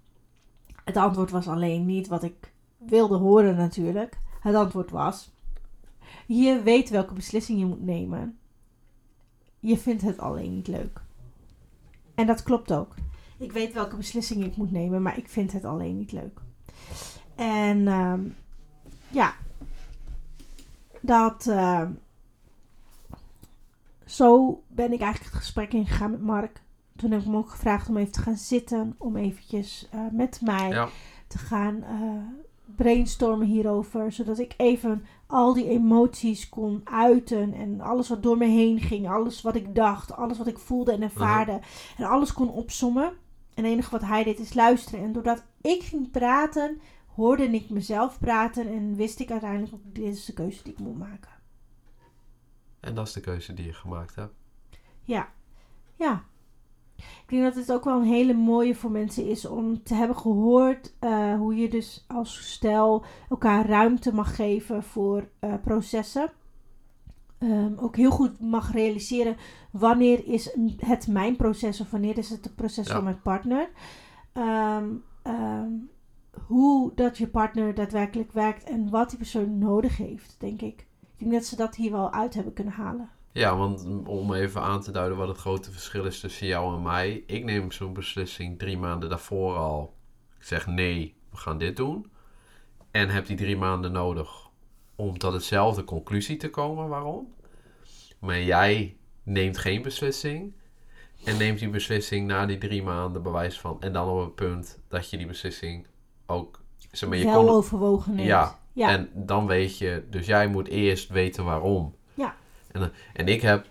Het 0.84 0.96
antwoord 0.96 1.30
was 1.30 1.48
alleen 1.48 1.86
niet 1.86 2.08
wat 2.08 2.22
ik 2.22 2.52
wilde 2.76 3.16
horen 3.16 3.56
natuurlijk. 3.56 4.18
Het 4.40 4.54
antwoord 4.54 4.90
was: 4.90 5.30
je 6.26 6.62
weet 6.62 6.90
welke 6.90 7.14
beslissing 7.14 7.58
je 7.58 7.66
moet 7.66 7.84
nemen. 7.84 8.38
Je 9.60 9.78
vindt 9.78 10.02
het 10.02 10.18
alleen 10.18 10.54
niet 10.54 10.68
leuk. 10.68 11.00
En 12.14 12.26
dat 12.26 12.42
klopt 12.42 12.72
ook. 12.72 12.94
Ik 13.38 13.52
weet 13.52 13.72
welke 13.72 13.96
beslissing 13.96 14.44
ik 14.44 14.56
moet 14.56 14.70
nemen, 14.70 15.02
maar 15.02 15.18
ik 15.18 15.28
vind 15.28 15.52
het 15.52 15.64
alleen 15.64 15.96
niet 15.96 16.12
leuk. 16.12 16.40
En 17.34 17.88
ehm, 17.88 18.20
ja, 19.10 19.34
dat. 21.00 21.46
Uh, 21.46 21.88
zo 24.04 24.62
ben 24.68 24.92
ik 24.92 25.00
eigenlijk 25.00 25.32
het 25.32 25.42
gesprek 25.42 25.72
ingegaan 25.72 26.10
met 26.10 26.22
Mark. 26.22 26.62
Toen 27.00 27.10
heb 27.10 27.20
ik 27.20 27.26
hem 27.26 27.36
ook 27.36 27.50
gevraagd 27.50 27.88
om 27.88 27.96
even 27.96 28.12
te 28.12 28.20
gaan 28.20 28.36
zitten, 28.36 28.94
om 28.98 29.16
eventjes 29.16 29.88
uh, 29.94 30.00
met 30.12 30.40
mij 30.40 30.88
te 31.26 31.38
gaan 31.38 31.74
uh, 31.76 32.22
brainstormen 32.76 33.46
hierover, 33.46 34.12
zodat 34.12 34.38
ik 34.38 34.54
even 34.56 35.04
al 35.26 35.54
die 35.54 35.68
emoties 35.68 36.48
kon 36.48 36.80
uiten 36.84 37.54
en 37.54 37.80
alles 37.80 38.08
wat 38.08 38.22
door 38.22 38.36
me 38.36 38.46
heen 38.46 38.80
ging, 38.80 39.08
alles 39.08 39.42
wat 39.42 39.54
ik 39.54 39.74
dacht, 39.74 40.16
alles 40.16 40.38
wat 40.38 40.46
ik 40.46 40.58
voelde 40.58 40.92
en 40.92 41.02
ervaarde 41.02 41.60
en 41.96 42.04
alles 42.04 42.32
kon 42.32 42.50
opsommen. 42.50 43.12
En 43.54 43.64
het 43.64 43.72
enige 43.72 43.90
wat 43.90 44.02
hij 44.02 44.24
deed 44.24 44.38
is 44.38 44.54
luisteren. 44.54 45.00
En 45.00 45.12
doordat 45.12 45.44
ik 45.60 45.82
ging 45.82 46.10
praten, 46.10 46.80
hoorde 47.06 47.44
ik 47.44 47.70
mezelf 47.70 48.18
praten 48.18 48.68
en 48.68 48.96
wist 48.96 49.20
ik 49.20 49.30
uiteindelijk 49.30 49.74
ook, 49.74 49.94
dit 49.94 50.16
is 50.16 50.24
de 50.24 50.32
keuze 50.32 50.62
die 50.62 50.72
ik 50.72 50.78
moet 50.78 50.98
maken. 50.98 51.32
En 52.80 52.94
dat 52.94 53.06
is 53.06 53.12
de 53.12 53.20
keuze 53.20 53.54
die 53.54 53.66
je 53.66 53.72
gemaakt 53.72 54.14
hebt? 54.14 54.34
Ja, 55.02 55.28
ja. 55.96 56.24
Ik 57.00 57.28
denk 57.28 57.42
dat 57.42 57.54
het 57.54 57.72
ook 57.72 57.84
wel 57.84 57.96
een 57.96 58.06
hele 58.06 58.34
mooie 58.34 58.74
voor 58.74 58.90
mensen 58.90 59.28
is 59.28 59.46
om 59.46 59.82
te 59.82 59.94
hebben 59.94 60.16
gehoord 60.16 60.94
uh, 61.00 61.34
hoe 61.34 61.56
je 61.56 61.68
dus 61.68 62.04
als 62.08 62.50
stel 62.52 63.04
elkaar 63.28 63.66
ruimte 63.66 64.14
mag 64.14 64.34
geven 64.36 64.82
voor 64.82 65.28
uh, 65.40 65.54
processen. 65.62 66.30
Um, 67.38 67.78
ook 67.78 67.96
heel 67.96 68.10
goed 68.10 68.40
mag 68.40 68.72
realiseren 68.72 69.36
wanneer 69.70 70.26
is 70.26 70.56
het 70.76 71.08
mijn 71.08 71.36
proces 71.36 71.80
of 71.80 71.90
wanneer 71.90 72.18
is 72.18 72.30
het 72.30 72.44
het 72.44 72.54
proces 72.54 72.86
ja. 72.86 72.94
van 72.94 73.04
mijn 73.04 73.22
partner. 73.22 73.70
Um, 74.32 75.02
um, 75.22 75.90
hoe 76.46 76.92
dat 76.94 77.18
je 77.18 77.28
partner 77.28 77.74
daadwerkelijk 77.74 78.32
werkt 78.32 78.64
en 78.64 78.90
wat 78.90 79.08
die 79.08 79.18
persoon 79.18 79.58
nodig 79.58 79.96
heeft, 79.96 80.36
denk 80.38 80.62
ik. 80.62 80.86
Ik 81.00 81.18
denk 81.18 81.32
dat 81.32 81.44
ze 81.44 81.56
dat 81.56 81.74
hier 81.74 81.92
wel 81.92 82.12
uit 82.12 82.34
hebben 82.34 82.52
kunnen 82.52 82.72
halen. 82.72 83.08
Ja, 83.32 83.56
want 83.56 83.86
om 84.06 84.34
even 84.34 84.62
aan 84.62 84.80
te 84.80 84.90
duiden 84.90 85.18
wat 85.18 85.28
het 85.28 85.38
grote 85.38 85.70
verschil 85.70 86.04
is 86.04 86.20
tussen 86.20 86.46
jou 86.46 86.74
en 86.74 86.82
mij. 86.82 87.22
Ik 87.26 87.44
neem 87.44 87.72
zo'n 87.72 87.92
beslissing 87.92 88.58
drie 88.58 88.78
maanden 88.78 89.08
daarvoor 89.08 89.56
al. 89.56 89.94
Ik 90.38 90.44
zeg 90.44 90.66
nee, 90.66 91.14
we 91.30 91.36
gaan 91.36 91.58
dit 91.58 91.76
doen. 91.76 92.10
En 92.90 93.08
heb 93.08 93.26
die 93.26 93.36
drie 93.36 93.56
maanden 93.56 93.92
nodig 93.92 94.48
om 94.94 95.18
tot 95.18 95.32
hetzelfde 95.32 95.84
conclusie 95.84 96.36
te 96.36 96.50
komen. 96.50 96.88
Waarom? 96.88 97.34
Maar 98.18 98.42
jij 98.42 98.96
neemt 99.22 99.58
geen 99.58 99.82
beslissing. 99.82 100.52
En 101.24 101.36
neemt 101.36 101.58
die 101.58 101.68
beslissing 101.68 102.26
na 102.26 102.46
die 102.46 102.58
drie 102.58 102.82
maanden 102.82 103.22
bewijs 103.22 103.60
van. 103.60 103.76
En 103.80 103.92
dan 103.92 104.08
op 104.08 104.20
het 104.20 104.34
punt 104.34 104.78
dat 104.88 105.10
je 105.10 105.16
die 105.16 105.26
beslissing 105.26 105.86
ook... 106.26 106.62
Zeg 106.92 107.08
maar, 107.08 107.18
je 107.18 107.24
Wel 107.24 107.44
kon, 107.44 107.54
overwogen 107.54 108.14
neemt. 108.14 108.28
Ja, 108.28 108.58
ja, 108.72 108.88
en 108.88 109.10
dan 109.14 109.46
weet 109.46 109.78
je... 109.78 110.06
Dus 110.10 110.26
jij 110.26 110.48
moet 110.48 110.68
eerst 110.68 111.08
weten 111.08 111.44
waarom. 111.44 111.94
En, 112.72 112.92
en 113.12 113.28
ik 113.28 113.42
heb... 113.42 113.66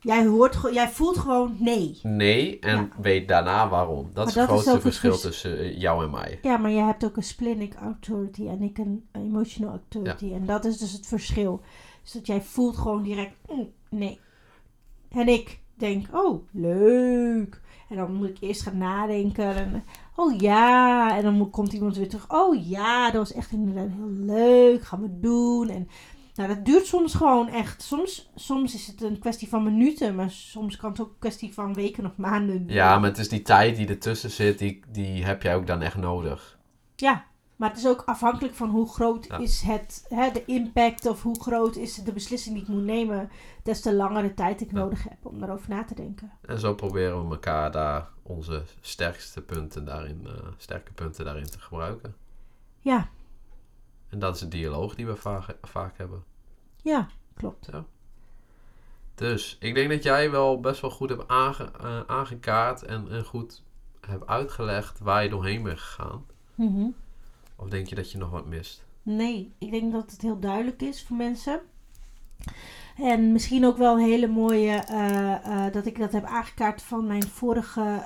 Jij, 0.00 0.26
hoort, 0.26 0.58
jij 0.72 0.88
voelt 0.88 1.18
gewoon 1.18 1.56
nee. 1.58 1.98
Nee, 2.02 2.58
en 2.58 2.92
weet 3.00 3.28
daarna 3.28 3.68
waarom. 3.68 4.10
Dat 4.12 4.28
is 4.28 4.34
het 4.34 4.44
grootste 4.44 4.80
verschil 4.80 5.18
tussen 5.18 5.58
eh, 5.58 5.80
jou 5.80 6.04
en 6.04 6.10
mij. 6.10 6.38
Ja, 6.42 6.56
maar 6.56 6.70
jij 6.70 6.84
hebt 6.84 7.04
ook 7.04 7.16
een 7.16 7.22
splenic 7.22 7.74
authority 7.74 8.46
en 8.46 8.62
ik 8.62 8.78
een 8.78 9.08
emotional 9.12 9.70
authority. 9.70 10.32
En 10.32 10.46
dat 10.46 10.64
is 10.64 10.78
dus 10.78 10.92
het 10.92 11.06
verschil. 11.06 11.60
Dus 12.02 12.12
dat 12.12 12.26
jij 12.26 12.40
voelt 12.40 12.76
gewoon 12.76 13.02
direct, 13.02 13.34
mm, 13.48 13.72
nee. 13.88 14.20
En 15.08 15.28
ik 15.28 15.60
denk, 15.74 16.06
oh, 16.12 16.46
leuk. 16.52 17.60
En 17.88 17.96
dan 17.96 18.14
moet 18.14 18.28
ik 18.28 18.36
eerst 18.40 18.62
gaan 18.62 18.78
nadenken. 18.78 19.54
En, 19.56 19.84
oh 20.16 20.40
ja. 20.40 21.16
En 21.16 21.22
dan 21.22 21.50
komt 21.50 21.72
iemand 21.72 21.96
weer 21.96 22.08
terug. 22.08 22.30
Oh 22.30 22.68
ja, 22.68 23.10
dat 23.10 23.28
was 23.28 23.32
echt 23.32 23.52
inderdaad 23.52 23.96
heel 23.96 24.10
leuk. 24.10 24.82
Gaan 24.82 25.00
we 25.00 25.20
doen. 25.20 25.68
En 25.68 25.88
nou, 26.34 26.48
dat 26.48 26.64
duurt 26.64 26.86
soms 26.86 27.14
gewoon 27.14 27.48
echt. 27.48 27.82
Soms, 27.82 28.30
soms 28.34 28.74
is 28.74 28.86
het 28.86 29.02
een 29.02 29.18
kwestie 29.18 29.48
van 29.48 29.62
minuten, 29.62 30.14
maar 30.14 30.30
soms 30.30 30.76
kan 30.76 30.90
het 30.90 31.00
ook 31.00 31.08
een 31.08 31.18
kwestie 31.18 31.54
van 31.54 31.74
weken 31.74 32.06
of 32.06 32.16
maanden 32.16 32.64
Ja, 32.66 32.98
maar 32.98 33.08
het 33.08 33.18
is 33.18 33.28
die 33.28 33.42
tijd 33.42 33.76
die 33.76 33.88
ertussen 33.88 34.30
zit, 34.30 34.58
die, 34.58 34.80
die 34.88 35.24
heb 35.24 35.42
jij 35.42 35.56
ook 35.56 35.66
dan 35.66 35.82
echt 35.82 35.96
nodig. 35.96 36.58
Ja, 36.96 37.24
maar 37.56 37.68
het 37.68 37.78
is 37.78 37.86
ook 37.86 38.02
afhankelijk 38.06 38.54
van 38.54 38.70
hoe 38.70 38.88
groot 38.88 39.40
is 39.40 39.60
het, 39.60 40.06
hè, 40.08 40.30
de 40.30 40.44
impact 40.44 41.06
of 41.06 41.22
hoe 41.22 41.40
groot 41.40 41.76
is 41.76 41.94
de 41.94 42.12
beslissing 42.12 42.54
die 42.54 42.64
ik 42.64 42.70
moet 42.70 42.84
nemen, 42.84 43.30
des 43.62 43.80
te 43.80 43.94
langere 43.94 44.34
tijd 44.34 44.60
ik 44.60 44.72
nodig 44.72 45.02
heb 45.02 45.18
om 45.22 45.38
daarover 45.38 45.68
na 45.68 45.84
te 45.84 45.94
denken. 45.94 46.32
En 46.46 46.58
zo 46.58 46.74
proberen 46.74 47.24
we 47.24 47.34
elkaar 47.34 47.70
daar 47.70 48.08
onze 48.22 48.62
sterkste 48.80 49.42
punten 49.42 49.84
daarin, 49.84 50.20
uh, 50.26 50.32
sterke 50.56 50.92
punten 50.92 51.24
daarin 51.24 51.46
te 51.46 51.60
gebruiken. 51.60 52.14
Ja, 52.78 53.08
en 54.14 54.20
dat 54.20 54.34
is 54.34 54.40
de 54.40 54.48
dialoog 54.48 54.94
die 54.94 55.06
we 55.06 55.16
vaak, 55.16 55.56
vaak 55.62 55.98
hebben. 55.98 56.24
Ja, 56.82 57.08
klopt. 57.34 57.68
Ja. 57.72 57.84
Dus 59.14 59.56
ik 59.60 59.74
denk 59.74 59.90
dat 59.90 60.02
jij 60.02 60.30
wel 60.30 60.60
best 60.60 60.80
wel 60.80 60.90
goed 60.90 61.08
hebt 61.08 61.28
aange, 61.28 61.70
uh, 61.82 62.00
aangekaart 62.06 62.82
en, 62.82 63.10
en 63.10 63.24
goed 63.24 63.62
hebt 64.00 64.26
uitgelegd 64.26 64.98
waar 64.98 65.22
je 65.22 65.28
doorheen 65.28 65.62
bent 65.62 65.78
gegaan. 65.78 66.24
Mm 66.54 66.94
Of 67.56 67.68
denk 67.68 67.86
je 67.86 67.94
dat 67.94 68.10
je 68.10 68.18
nog 68.18 68.30
wat 68.30 68.46
mist? 68.46 68.84
Nee, 69.02 69.52
ik 69.58 69.70
denk 69.70 69.92
dat 69.92 70.10
het 70.10 70.20
heel 70.20 70.38
duidelijk 70.38 70.82
is 70.82 71.04
voor 71.04 71.16
mensen. 71.16 71.60
En 72.96 73.32
misschien 73.32 73.64
ook 73.64 73.76
wel 73.76 73.94
een 73.94 74.04
hele 74.04 74.28
mooie 74.28 74.84
uh, 74.90 75.34
uh, 75.46 75.72
dat 75.72 75.86
ik 75.86 75.98
dat 75.98 76.12
heb 76.12 76.24
aangekaart 76.24 76.82
van 76.82 77.06
mijn 77.06 77.28
vorige 77.28 78.04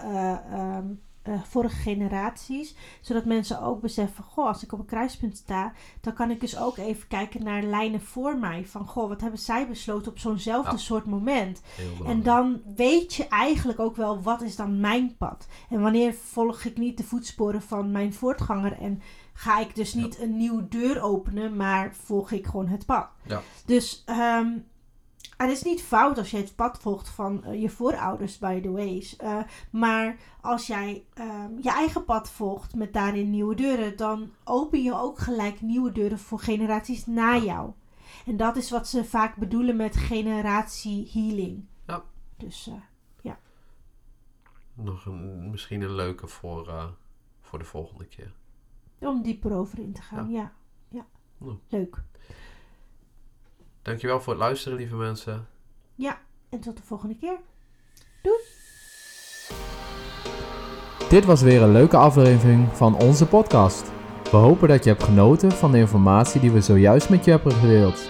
um, 0.53 1.01
uh, 1.29 1.43
vorige 1.43 1.77
generaties. 1.77 2.77
Zodat 3.01 3.25
mensen 3.25 3.63
ook 3.63 3.81
beseffen, 3.81 4.25
goh, 4.25 4.47
als 4.47 4.63
ik 4.63 4.73
op 4.73 4.79
een 4.79 4.85
kruispunt 4.85 5.37
sta, 5.37 5.73
dan 6.01 6.13
kan 6.13 6.31
ik 6.31 6.41
dus 6.41 6.59
ook 6.59 6.77
even 6.77 7.09
kijken 7.09 7.45
naar 7.45 7.63
lijnen 7.63 8.01
voor 8.01 8.39
mij. 8.39 8.67
Van, 8.67 8.87
goh, 8.87 9.09
wat 9.09 9.21
hebben 9.21 9.41
zij 9.41 9.69
besloten 9.69 10.13
op 10.13 10.19
zo'nzelfde 10.19 10.79
soort 10.79 11.07
moment? 11.07 11.63
En 12.07 12.23
dan 12.23 12.63
weet 12.77 13.15
je 13.15 13.29
eigenlijk 13.29 13.79
ook 13.79 13.97
wel, 13.97 14.23
wat 14.23 14.43
is 14.43 14.57
dan 14.57 14.81
mijn 14.81 15.17
pad? 15.17 15.47
En 15.71 15.81
wanneer 15.81 16.15
volg 16.15 16.65
ik 16.65 16.79
niet 16.79 16.97
de 16.97 17.05
voetsporen 17.05 17.63
van 17.63 17.91
mijn 17.91 18.13
voortganger 18.13 18.79
en 18.79 19.03
ga 19.33 19.61
ik 19.61 19.75
dus 19.75 19.95
niet 19.95 20.21
een 20.21 20.37
nieuwe 20.37 20.69
deur 20.69 21.03
openen, 21.03 21.57
maar 21.57 21.95
volg 21.95 22.31
ik 22.31 22.47
gewoon 22.47 22.67
het 22.69 22.87
pad. 22.87 23.09
Ja. 23.23 23.41
Dus 23.67 24.05
um, 24.07 24.65
het 25.47 25.51
is 25.51 25.63
niet 25.63 25.83
fout 25.83 26.19
als 26.19 26.31
je 26.31 26.37
het 26.37 26.55
pad 26.57 26.79
volgt 26.79 27.09
van 27.09 27.43
uh, 27.47 27.61
je 27.63 27.71
voorouders, 27.71 28.39
by 28.39 28.61
the 28.61 28.71
way. 28.71 29.07
Uh, 29.23 29.41
maar 29.71 30.17
als 30.41 30.67
jij 30.67 31.05
uh, 31.15 31.45
je 31.61 31.71
eigen 31.71 32.05
pad 32.05 32.31
volgt 32.31 32.75
met 32.75 32.93
daarin 32.93 33.31
nieuwe 33.31 33.55
deuren, 33.55 33.97
dan 33.97 34.31
open 34.45 34.83
je 34.83 34.95
ook 34.95 35.19
gelijk 35.19 35.61
nieuwe 35.61 35.93
deuren 35.93 36.19
voor 36.19 36.39
generaties 36.39 37.07
na 37.07 37.37
jou. 37.37 37.73
En 38.27 38.37
dat 38.37 38.57
is 38.57 38.71
wat 38.71 38.89
ze 38.89 39.05
vaak 39.05 39.37
bedoelen 39.37 39.77
met 39.77 39.97
generatie 39.97 41.11
healing. 41.13 41.65
Ja. 41.87 42.03
Dus 42.37 42.67
uh, 42.69 42.75
ja. 43.21 43.39
Nog 44.75 45.07
een, 45.07 45.51
misschien 45.51 45.81
een 45.81 45.95
leuke 45.95 46.27
voor, 46.27 46.95
voor 47.41 47.59
de 47.59 47.65
volgende 47.65 48.07
keer. 48.07 48.33
Om 48.99 49.23
dieper 49.23 49.53
over 49.53 49.79
in 49.79 49.93
te 49.93 50.03
gaan, 50.03 50.31
ja. 50.31 50.53
ja. 50.89 51.07
ja. 51.39 51.57
Leuk. 51.69 52.03
Dankjewel 53.83 54.21
voor 54.21 54.33
het 54.33 54.43
luisteren, 54.43 54.79
lieve 54.79 54.97
mensen. 54.97 55.47
Ja, 55.95 56.19
en 56.49 56.61
tot 56.61 56.77
de 56.77 56.83
volgende 56.83 57.17
keer. 57.21 57.37
Doei! 58.23 58.39
Dit 61.09 61.25
was 61.25 61.43
weer 61.43 61.63
een 61.63 61.73
leuke 61.73 61.97
aflevering 61.97 62.69
van 62.73 62.97
onze 62.97 63.27
podcast. 63.27 63.91
We 64.31 64.37
hopen 64.37 64.69
dat 64.69 64.85
je 64.85 64.91
hebt 64.91 65.03
genoten 65.03 65.53
van 65.53 65.73
de 65.73 65.79
informatie 65.79 66.41
die 66.41 66.51
we 66.51 66.61
zojuist 66.61 67.11
met 67.11 67.25
je 67.25 67.31
hebben 67.31 67.53
gedeeld. 67.53 68.09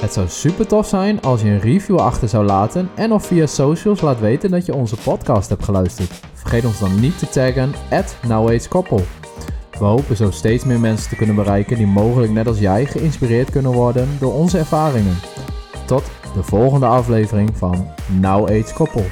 Het 0.00 0.12
zou 0.12 0.28
super 0.28 0.66
tof 0.66 0.86
zijn 0.86 1.22
als 1.22 1.42
je 1.42 1.48
een 1.48 1.60
review 1.60 1.98
achter 1.98 2.28
zou 2.28 2.44
laten 2.44 2.90
en 2.94 3.12
of 3.12 3.26
via 3.26 3.46
socials 3.46 4.00
laat 4.00 4.20
weten 4.20 4.50
dat 4.50 4.66
je 4.66 4.74
onze 4.74 4.96
podcast 4.96 5.48
hebt 5.48 5.64
geluisterd. 5.64 6.10
Vergeet 6.34 6.64
ons 6.64 6.78
dan 6.78 7.00
niet 7.00 7.18
te 7.18 7.28
taggen 7.28 7.72
at 7.90 8.68
Koppel. 8.68 9.00
We 9.78 9.84
hopen 9.84 10.16
zo 10.16 10.30
steeds 10.30 10.64
meer 10.64 10.80
mensen 10.80 11.08
te 11.08 11.16
kunnen 11.16 11.34
bereiken 11.34 11.76
die 11.76 11.86
mogelijk 11.86 12.32
net 12.32 12.46
als 12.46 12.58
jij 12.58 12.86
geïnspireerd 12.86 13.50
kunnen 13.50 13.72
worden 13.72 14.08
door 14.18 14.32
onze 14.32 14.58
ervaringen. 14.58 15.16
Tot 15.86 16.02
de 16.34 16.42
volgende 16.42 16.86
aflevering 16.86 17.50
van 17.56 17.88
Now 18.20 18.44
Age 18.50 18.74
Koppel. 18.74 19.04